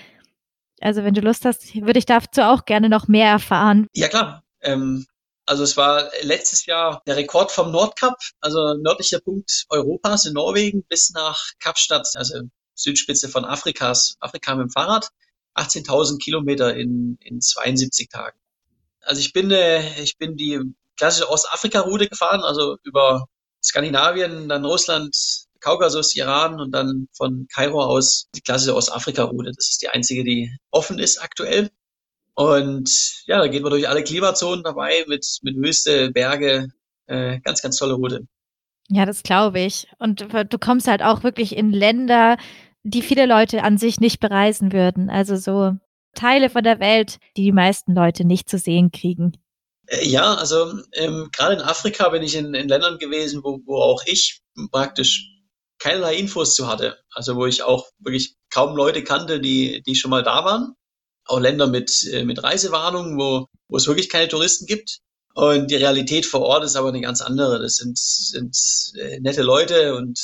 [0.82, 3.88] Also wenn du Lust hast, würde ich dazu auch gerne noch mehr erfahren.
[3.93, 4.43] Ja klar.
[4.62, 5.06] Ähm,
[5.45, 10.84] also es war letztes Jahr der Rekord vom Nordkap, also nördlicher Punkt Europas in Norwegen
[10.88, 12.41] bis nach Kapstadt, also
[12.75, 15.10] Südspitze von Afrikas, Afrika mit dem Fahrrad.
[15.56, 18.39] 18.000 Kilometer in, in 72 Tagen.
[19.01, 20.60] Also ich bin, äh, ich bin die
[20.95, 23.25] klassische Ostafrika-Route gefahren, also über
[23.63, 25.15] Skandinavien, dann Russland,
[25.60, 29.51] Kaukasus, Iran und dann von Kairo aus die klassische Ostafrika-Route.
[29.56, 31.69] Das ist die einzige, die offen ist aktuell.
[32.34, 36.70] Und ja, da geht man durch alle Klimazonen dabei mit, mit Wüste, Berge.
[37.08, 38.28] Äh, ganz, ganz tolle Route.
[38.88, 39.88] Ja, das glaube ich.
[40.00, 42.38] Und du kommst halt auch wirklich in Länder,
[42.84, 45.10] die viele Leute an sich nicht bereisen würden.
[45.10, 45.74] Also so
[46.13, 49.38] Teile von der Welt, die die meisten Leute nicht zu sehen kriegen.
[49.88, 53.78] Äh, ja, also ähm, gerade in Afrika bin ich in, in Ländern gewesen, wo, wo
[53.78, 54.41] auch ich
[54.72, 55.28] praktisch
[55.80, 56.98] keinerlei Infos zu hatte.
[57.12, 60.76] Also wo ich auch wirklich kaum Leute kannte, die, die schon mal da waren.
[61.32, 65.00] Auch Länder mit, äh, mit Reisewarnungen, wo, wo es wirklich keine Touristen gibt.
[65.34, 67.60] Und die Realität vor Ort ist aber eine ganz andere.
[67.60, 68.56] Das sind, sind
[69.00, 70.20] äh, nette Leute und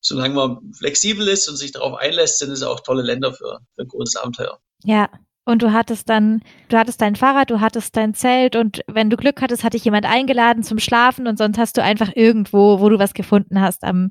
[0.00, 3.82] solange man flexibel ist und sich darauf einlässt, sind es auch tolle Länder für, für
[3.82, 4.58] ein großes Abenteuer.
[4.84, 5.08] Ja,
[5.44, 9.16] und du hattest dann, du hattest dein Fahrrad, du hattest dein Zelt und wenn du
[9.16, 12.88] Glück hattest, hat dich jemand eingeladen zum Schlafen und sonst hast du einfach irgendwo, wo
[12.88, 14.10] du was gefunden hast, am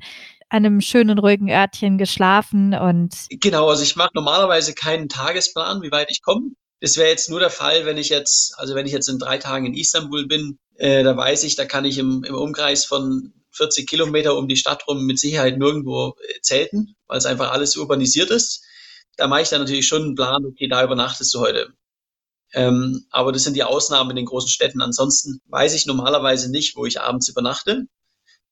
[0.50, 3.16] einem schönen, ruhigen Örtchen geschlafen und.
[3.30, 6.52] Genau, also ich mache normalerweise keinen Tagesplan, wie weit ich komme.
[6.82, 9.38] Das wäre jetzt nur der Fall, wenn ich jetzt, also wenn ich jetzt in drei
[9.38, 13.34] Tagen in Istanbul bin, äh, da weiß ich, da kann ich im, im Umkreis von
[13.52, 17.78] 40 Kilometer um die Stadt rum mit Sicherheit nirgendwo äh, zelten, weil es einfach alles
[17.78, 18.66] urbanisiert ist.
[19.18, 21.74] Da mache ich dann natürlich schon einen Plan, okay, da übernachtest du heute.
[22.54, 24.82] Ähm, aber das sind die Ausnahmen in den großen Städten.
[24.82, 27.86] Ansonsten weiß ich normalerweise nicht, wo ich abends übernachte,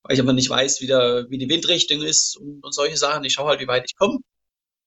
[0.03, 3.23] weil ich aber nicht weiß, wie, der, wie die Windrichtung ist und, und solche Sachen.
[3.25, 4.19] Ich schaue halt, wie weit ich komme.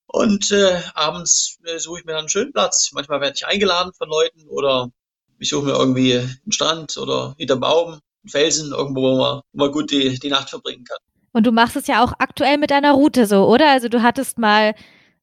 [0.06, 2.90] Und äh, abends äh, suche ich mir dann einen schönen Platz.
[2.92, 4.90] Manchmal werde ich eingeladen von Leuten oder
[5.38, 9.64] ich suche mir irgendwie einen Strand oder hinter Baum, einen Felsen, irgendwo, wo man, wo
[9.64, 10.98] man gut die, die Nacht verbringen kann.
[11.32, 13.70] Und du machst es ja auch aktuell mit deiner Route so, oder?
[13.70, 14.74] Also du hattest mal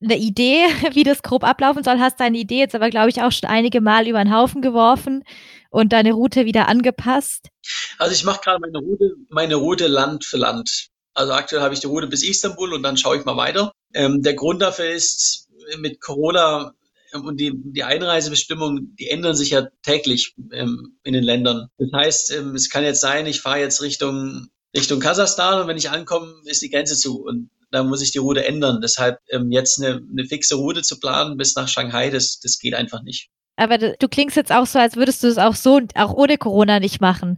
[0.02, 3.32] eine Idee, wie das grob ablaufen soll, hast deine Idee jetzt aber, glaube ich, auch
[3.32, 5.24] schon einige Mal über den Haufen geworfen
[5.70, 7.50] und deine Route wieder angepasst.
[7.98, 10.88] Also ich mache gerade meine Route, meine Route Land für Land.
[11.14, 13.74] Also aktuell habe ich die Route bis Istanbul und dann schaue ich mal weiter.
[13.94, 16.74] Ähm, der Grund dafür ist, mit Corona
[17.14, 21.68] ähm, und die, die Einreisebestimmungen, die ändern sich ja täglich ähm, in den Ländern.
[21.78, 25.78] Das heißt, ähm, es kann jetzt sein, ich fahre jetzt Richtung, Richtung Kasachstan und wenn
[25.78, 28.82] ich ankomme, ist die Grenze zu und dann muss ich die Route ändern.
[28.82, 32.74] Deshalb ähm, jetzt eine, eine fixe Route zu planen bis nach Shanghai, das, das geht
[32.74, 33.30] einfach nicht.
[33.56, 36.80] Aber du klingst jetzt auch so, als würdest du es auch so, auch ohne Corona
[36.80, 37.38] nicht machen.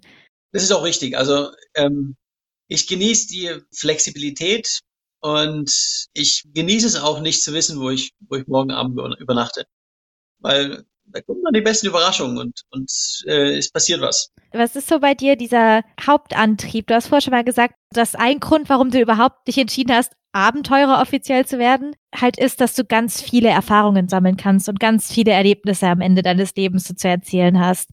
[0.51, 1.17] Das ist auch richtig.
[1.17, 2.15] Also ähm,
[2.67, 4.81] ich genieße die Flexibilität
[5.21, 5.71] und
[6.13, 9.65] ich genieße es auch nicht zu wissen, wo ich, wo ich morgen Abend übernachte.
[10.39, 12.91] Weil da kommen dann die besten Überraschungen und, und
[13.27, 14.31] äh, es passiert was.
[14.51, 16.87] Was ist so bei dir dieser Hauptantrieb?
[16.87, 20.13] Du hast vorher schon mal gesagt, dass ein Grund, warum du überhaupt dich entschieden hast,
[20.33, 25.11] Abenteurer offiziell zu werden, halt ist, dass du ganz viele Erfahrungen sammeln kannst und ganz
[25.11, 27.89] viele Erlebnisse am Ende deines Lebens so zu erzählen hast.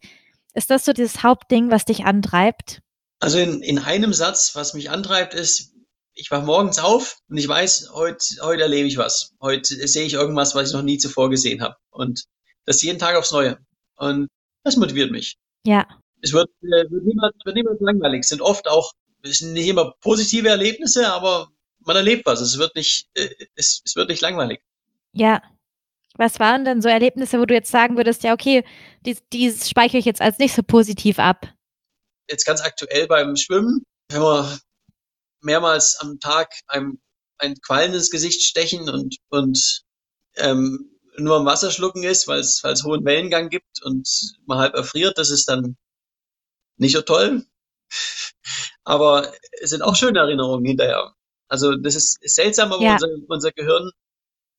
[0.54, 2.80] Ist das so dieses Hauptding, was dich antreibt?
[3.20, 5.72] Also in, in einem Satz, was mich antreibt, ist,
[6.14, 9.34] ich wach morgens auf und ich weiß, heute, heute erlebe ich was.
[9.40, 11.76] Heute sehe ich irgendwas, was ich noch nie zuvor gesehen habe.
[11.90, 12.24] Und
[12.68, 13.58] das jeden Tag aufs Neue.
[13.96, 14.28] Und
[14.62, 15.36] das motiviert mich.
[15.66, 15.86] Ja.
[16.20, 18.20] Es wird, äh, wird, niemals, wird niemals langweilig.
[18.20, 21.48] Es sind oft auch, es sind nicht immer positive Erlebnisse, aber
[21.80, 22.40] man erlebt was.
[22.40, 24.60] Es wird nicht, äh, es, es wird nicht langweilig.
[25.12, 25.42] Ja.
[26.14, 28.64] Was waren denn so Erlebnisse, wo du jetzt sagen würdest, ja, okay,
[29.06, 31.46] die, die speichere ich jetzt als nicht so positiv ab?
[32.28, 34.58] Jetzt ganz aktuell beim Schwimmen, wenn wir
[35.40, 37.00] mehrmals am Tag einem
[37.38, 39.84] ein Quallen ins Gesicht stechen und, und
[40.36, 44.08] ähm, nur am Wasser schlucken ist, weil es, weil es hohen Wellengang gibt und
[44.46, 45.76] man halb erfriert, das ist dann
[46.76, 47.44] nicht so toll.
[48.84, 51.14] Aber es sind auch schöne Erinnerungen hinterher.
[51.48, 52.92] Also das ist, ist seltsam, aber ja.
[52.92, 53.90] unser, unser Gehirn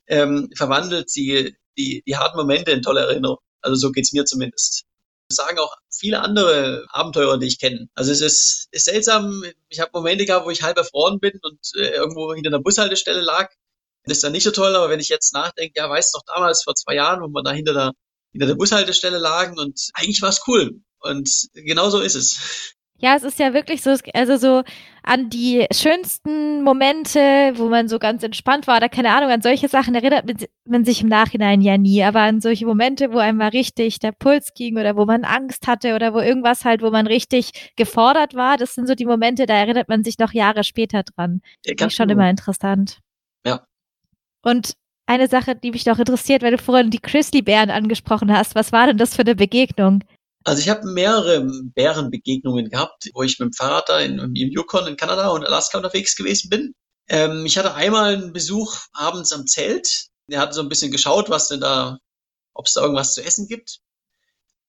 [0.08, 3.44] ähm, verwandelt die, die, die harten Momente in tolle Erinnerungen.
[3.62, 4.86] Also so geht's mir zumindest.
[5.30, 7.88] Das sagen auch viele andere Abenteurer, die ich kenne.
[7.94, 9.44] Also es ist, ist seltsam.
[9.70, 13.22] Ich habe Momente gehabt, wo ich halb erfroren bin und äh, irgendwo hinter einer Bushaltestelle
[13.22, 13.52] lag.
[14.10, 16.64] Ist dann nicht so toll, aber wenn ich jetzt nachdenke, ja, weißt du noch damals
[16.64, 17.92] vor zwei Jahren, wo wir da hinter der,
[18.32, 20.82] hinter der Bushaltestelle lagen und eigentlich war es cool.
[21.00, 22.76] Und genau so ist es.
[23.02, 24.64] Ja, es ist ja wirklich so, also so
[25.04, 29.70] an die schönsten Momente, wo man so ganz entspannt war oder keine Ahnung, an solche
[29.70, 30.26] Sachen erinnert
[30.66, 34.54] man sich im Nachhinein ja nie, aber an solche Momente, wo einmal richtig der Puls
[34.54, 38.58] ging oder wo man Angst hatte oder wo irgendwas halt, wo man richtig gefordert war,
[38.58, 41.40] das sind so die Momente, da erinnert man sich noch Jahre später dran.
[41.66, 42.20] Ja, Finde ich schon genau.
[42.20, 43.00] immer interessant.
[44.42, 44.74] Und
[45.06, 48.88] eine Sache, die mich noch interessiert, weil du vorhin die Grizzlybären angesprochen hast, was war
[48.88, 50.04] denn das für eine Begegnung?
[50.44, 54.88] Also ich habe mehrere Bärenbegegnungen gehabt, wo ich mit dem Fahrrad da in, im Yukon
[54.88, 56.76] in Kanada und Alaska unterwegs gewesen bin.
[57.08, 60.08] Ähm, ich hatte einmal einen Besuch abends am Zelt.
[60.28, 61.98] Der hat so ein bisschen geschaut, was denn da,
[62.54, 63.80] ob es da irgendwas zu essen gibt.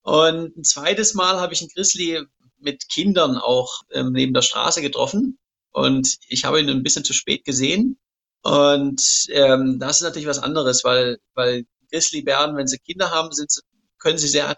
[0.01, 2.23] Und ein zweites Mal habe ich einen Grizzly
[2.57, 5.37] mit Kindern auch ähm, neben der Straße getroffen.
[5.71, 8.00] Und ich habe ihn ein bisschen zu spät gesehen.
[8.43, 13.51] Und ähm, das ist natürlich was anderes, weil, weil Grizzlybären, wenn sie Kinder haben, sind
[13.51, 13.61] sie
[14.01, 14.53] können sie sehr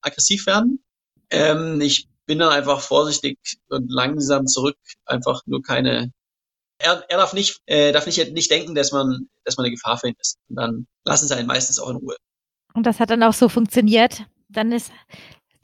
[0.00, 0.82] aggressiv werden.
[1.30, 6.12] Ähm, ich bin dann einfach vorsichtig und langsam zurück, einfach nur keine.
[6.78, 9.98] Er, er darf nicht, äh, darf nicht, nicht denken, dass man, dass man eine Gefahr
[9.98, 10.38] für ihn ist.
[10.48, 12.16] Und dann lassen sie einen meistens auch in Ruhe.
[12.74, 14.24] Und das hat dann auch so funktioniert.
[14.48, 14.92] Dann ist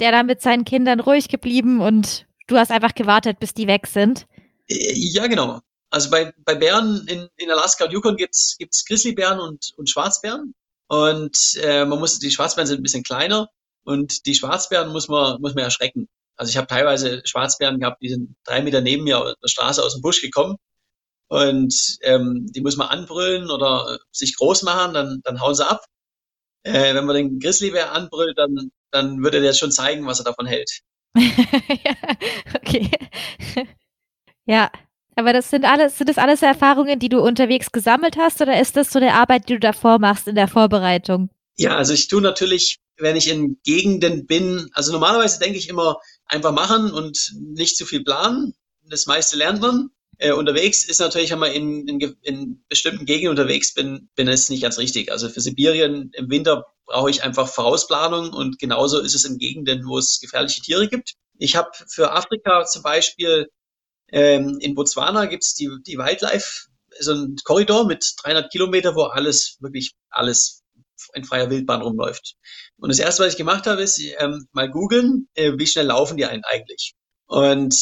[0.00, 3.86] der dann mit seinen Kindern ruhig geblieben und du hast einfach gewartet, bis die weg
[3.86, 4.26] sind.
[4.68, 5.60] Äh, ja, genau.
[5.93, 10.55] Also bei, bei Bären in, in Alaska und Yukon gibt's gibt's Grizzlybären und, und Schwarzbären.
[10.88, 13.49] Und äh, man muss, die Schwarzbären sind ein bisschen kleiner
[13.84, 16.09] und die Schwarzbären muss man, muss man erschrecken.
[16.36, 19.82] Also ich habe teilweise Schwarzbären gehabt, die sind drei Meter neben mir auf der Straße
[19.82, 20.57] aus dem Busch gekommen.
[21.28, 25.84] Und ähm, die muss man anbrüllen oder sich groß machen, dann, dann hauen sie ab.
[26.62, 30.47] Äh, wenn man den Grizzlybär anbrüllt, dann, dann würde der schon zeigen, was er davon
[30.47, 30.80] hält.
[32.55, 32.90] okay.
[34.47, 34.70] ja,
[35.16, 38.76] aber das sind alles, sind das alles Erfahrungen, die du unterwegs gesammelt hast oder ist
[38.76, 41.30] das so eine Arbeit, die du davor machst in der Vorbereitung?
[41.56, 45.98] Ja, also ich tue natürlich, wenn ich in Gegenden bin, also normalerweise denke ich immer
[46.26, 48.54] einfach machen und nicht zu viel planen.
[48.84, 49.90] Das meiste lernt man.
[50.18, 54.48] Äh, unterwegs ist natürlich, wenn man in, in, in bestimmten Gegenden unterwegs bin, bin es
[54.48, 55.10] nicht ganz richtig.
[55.10, 59.86] Also für Sibirien im Winter brauche ich einfach Vorausplanung und genauso ist es in Gegenden,
[59.86, 61.14] wo es gefährliche Tiere gibt.
[61.38, 63.48] Ich habe für Afrika zum Beispiel
[64.12, 66.68] ähm, in Botswana gibt's die, die Wildlife,
[67.00, 70.62] so ein Korridor mit 300 Kilometer, wo alles, wirklich alles
[71.14, 72.34] in freier Wildbahn rumläuft.
[72.78, 76.16] Und das erste, was ich gemacht habe, ist ähm, mal googeln, äh, wie schnell laufen
[76.16, 76.94] die einen eigentlich.
[77.26, 77.74] Und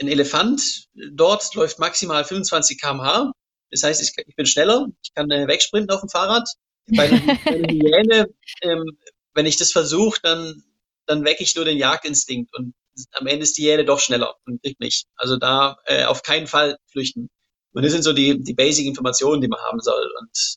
[0.00, 3.32] ein Elefant dort läuft maximal 25 km/h.
[3.70, 6.48] Das heißt, ich, ich bin schneller, ich kann äh, wegsprinten auf dem Fahrrad.
[6.88, 7.18] Bei einer
[7.70, 8.28] Hyäne,
[8.62, 8.98] ähm,
[9.34, 10.62] wenn ich das versuche, dann,
[11.06, 12.74] dann wecke ich nur den Jagdinstinkt und
[13.12, 15.04] am Ende ist die Hyäne doch schneller und kriegt mich.
[15.16, 17.28] Also da äh, auf keinen Fall flüchten.
[17.72, 20.12] Und das sind so die, die Basic-Informationen, die man haben soll.
[20.20, 20.56] Und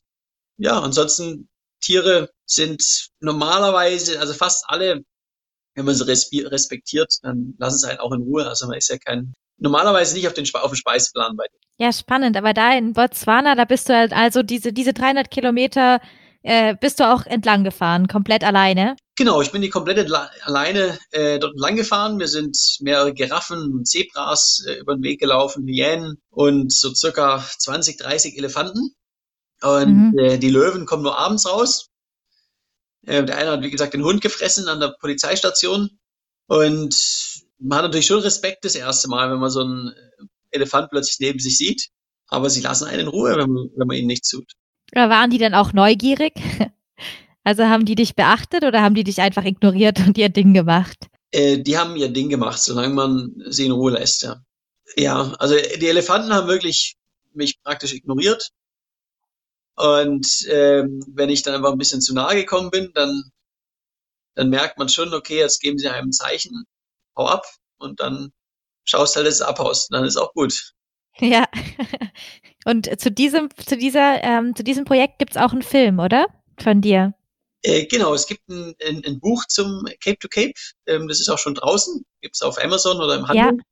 [0.58, 1.48] ja, ansonsten
[1.80, 2.82] Tiere sind
[3.20, 5.02] normalerweise, also fast alle,
[5.74, 6.06] wenn man sie
[6.42, 8.46] respektiert, dann lassen sie einen auch in Ruhe.
[8.48, 11.62] Also man ist ja kein, normalerweise nicht auf, den, auf dem Speiseplan bei denen.
[11.80, 12.36] Ja, spannend.
[12.36, 16.00] Aber da in Botswana, da bist du halt also diese, diese 300 Kilometer
[16.42, 18.96] äh, bist du auch entlang gefahren, komplett alleine?
[19.16, 20.06] Genau, ich bin die komplette
[20.42, 22.18] alleine äh, dort entlang gefahren.
[22.20, 27.44] Wir sind mehrere Giraffen und Zebras äh, über den Weg gelaufen, Hyänen und so circa
[27.58, 28.94] 20, 30 Elefanten.
[29.60, 30.18] Und mhm.
[30.18, 31.88] äh, die Löwen kommen nur abends raus.
[33.06, 35.98] Äh, der eine hat, wie gesagt, den Hund gefressen an der Polizeistation.
[36.46, 39.92] Und man hat natürlich schon Respekt das erste Mal, wenn man so einen
[40.50, 41.88] Elefant plötzlich neben sich sieht.
[42.28, 44.52] Aber sie lassen einen in Ruhe, wenn man, wenn man ihnen nichts tut.
[44.92, 46.34] Oder waren die dann auch neugierig?
[47.44, 51.06] Also haben die dich beachtet oder haben die dich einfach ignoriert und ihr Ding gemacht?
[51.30, 54.42] Äh, die haben ihr Ding gemacht, solange man sie in Ruhe lässt, ja.
[54.96, 56.98] Ja, also die Elefanten haben wirklich
[57.32, 58.50] mich praktisch ignoriert.
[59.76, 63.30] Und ähm, wenn ich dann einfach ein bisschen zu nahe gekommen bin, dann,
[64.34, 66.64] dann merkt man schon, okay, jetzt geben sie einem ein Zeichen,
[67.16, 67.46] hau ab
[67.78, 68.32] und dann
[68.84, 69.92] schaust halt, dass es abhaust.
[69.92, 70.74] Dann ist auch gut.
[71.20, 71.46] Ja.
[72.68, 76.26] Und zu diesem, zu dieser, ähm, zu diesem Projekt gibt es auch einen Film, oder?
[76.60, 77.14] Von dir.
[77.62, 80.52] Äh, genau, es gibt ein, ein, ein, Buch zum Cape to Cape.
[80.86, 82.04] Ähm, das ist auch schon draußen.
[82.20, 83.56] Gibt es auf Amazon oder im Handel.
[83.56, 83.62] Ja.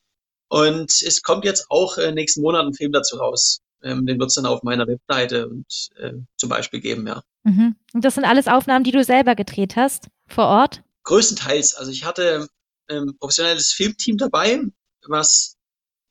[0.48, 3.60] Und es kommt jetzt auch äh, nächsten Monat ein Film dazu raus.
[3.82, 5.66] Ähm, den wird es dann auf meiner Webseite und,
[5.96, 7.22] äh, zum Beispiel geben, ja.
[7.44, 7.76] Mhm.
[7.92, 10.82] Und das sind alles Aufnahmen, die du selber gedreht hast, vor Ort?
[11.04, 11.74] Größtenteils.
[11.74, 12.48] Also ich hatte
[12.88, 14.62] ein ähm, professionelles Filmteam dabei,
[15.06, 15.55] was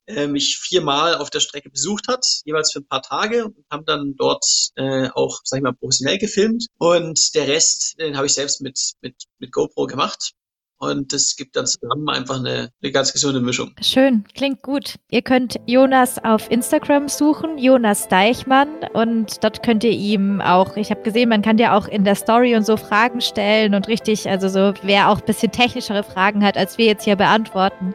[0.06, 3.84] äh, mich viermal auf der Strecke besucht hat, jeweils für ein paar Tage und haben
[3.84, 4.44] dann dort
[4.76, 6.66] äh, auch, sag ich mal, professionell gefilmt.
[6.78, 10.32] Und der Rest, den habe ich selbst mit, mit, mit GoPro gemacht.
[10.78, 13.72] Und das gibt dann zusammen einfach eine, eine ganz gesunde Mischung.
[13.80, 14.96] Schön, klingt gut.
[15.10, 18.68] Ihr könnt Jonas auf Instagram suchen, Jonas Deichmann.
[18.92, 22.14] Und dort könnt ihr ihm auch, ich habe gesehen, man kann dir auch in der
[22.14, 26.44] Story und so Fragen stellen und richtig, also so, wer auch ein bisschen technischere Fragen
[26.44, 27.94] hat, als wir jetzt hier beantworten,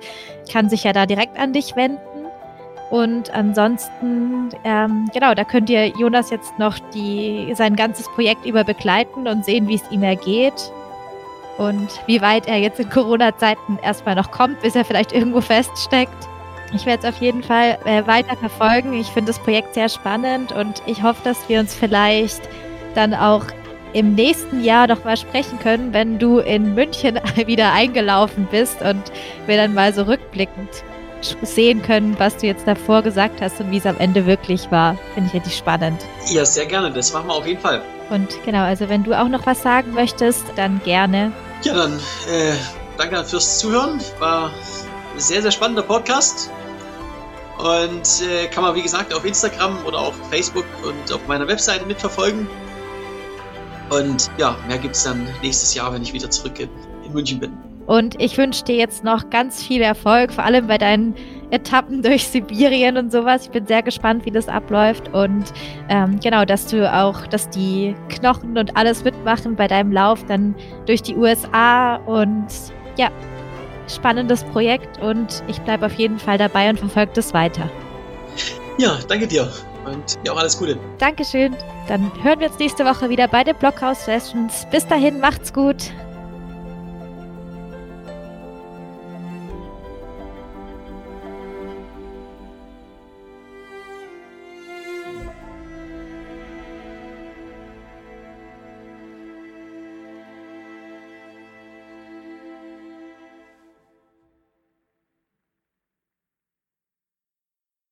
[0.52, 2.00] kann sich ja da direkt an dich wenden.
[2.90, 8.64] Und ansonsten, ähm, genau, da könnt ihr Jonas jetzt noch die, sein ganzes Projekt über
[8.64, 10.72] begleiten und sehen, wie es ihm ergeht
[11.58, 16.28] und wie weit er jetzt in Corona-Zeiten erstmal noch kommt, bis er vielleicht irgendwo feststeckt.
[16.74, 18.94] Ich werde es auf jeden Fall äh, weiter verfolgen.
[18.94, 22.42] Ich finde das Projekt sehr spannend und ich hoffe, dass wir uns vielleicht
[22.96, 23.46] dann auch
[23.94, 29.04] im nächsten Jahr noch mal sprechen können, wenn du in München wieder eingelaufen bist und
[29.48, 30.70] wir dann mal so rückblickend
[31.44, 34.98] sehen können, was du jetzt davor gesagt hast und wie es am Ende wirklich war.
[35.14, 36.02] Finde ich richtig spannend.
[36.28, 36.92] Ja, sehr gerne.
[36.92, 37.82] Das machen wir auf jeden Fall.
[38.12, 41.32] Und genau, also wenn du auch noch was sagen möchtest, dann gerne.
[41.64, 41.94] Ja, dann
[42.30, 42.54] äh,
[42.98, 44.02] danke fürs Zuhören.
[44.20, 44.48] War
[45.14, 46.52] ein sehr, sehr spannender Podcast.
[47.58, 51.86] Und äh, kann man, wie gesagt, auf Instagram oder auf Facebook und auf meiner Webseite
[51.86, 52.48] mitverfolgen.
[53.90, 56.70] Und ja, mehr gibt es dann nächstes Jahr, wenn ich wieder zurück in,
[57.06, 57.54] in München bin.
[57.88, 61.16] Und ich wünsche dir jetzt noch ganz viel Erfolg, vor allem bei deinen
[61.52, 63.46] Etappen durch Sibirien und sowas.
[63.46, 65.14] Ich bin sehr gespannt, wie das abläuft.
[65.14, 65.46] Und
[65.90, 70.56] ähm, genau, dass du auch, dass die Knochen und alles mitmachen bei deinem Lauf dann
[70.86, 71.98] durch die USA.
[71.98, 72.48] Und
[72.98, 73.10] ja,
[73.88, 77.70] spannendes Projekt und ich bleibe auf jeden Fall dabei und verfolge das weiter.
[78.78, 79.52] Ja, danke dir
[79.86, 80.78] und dir auch alles Gute.
[80.98, 81.56] Dankeschön.
[81.88, 84.66] Dann hören wir uns nächste Woche wieder bei den Blockhouse Sessions.
[84.72, 85.92] Bis dahin, macht's gut.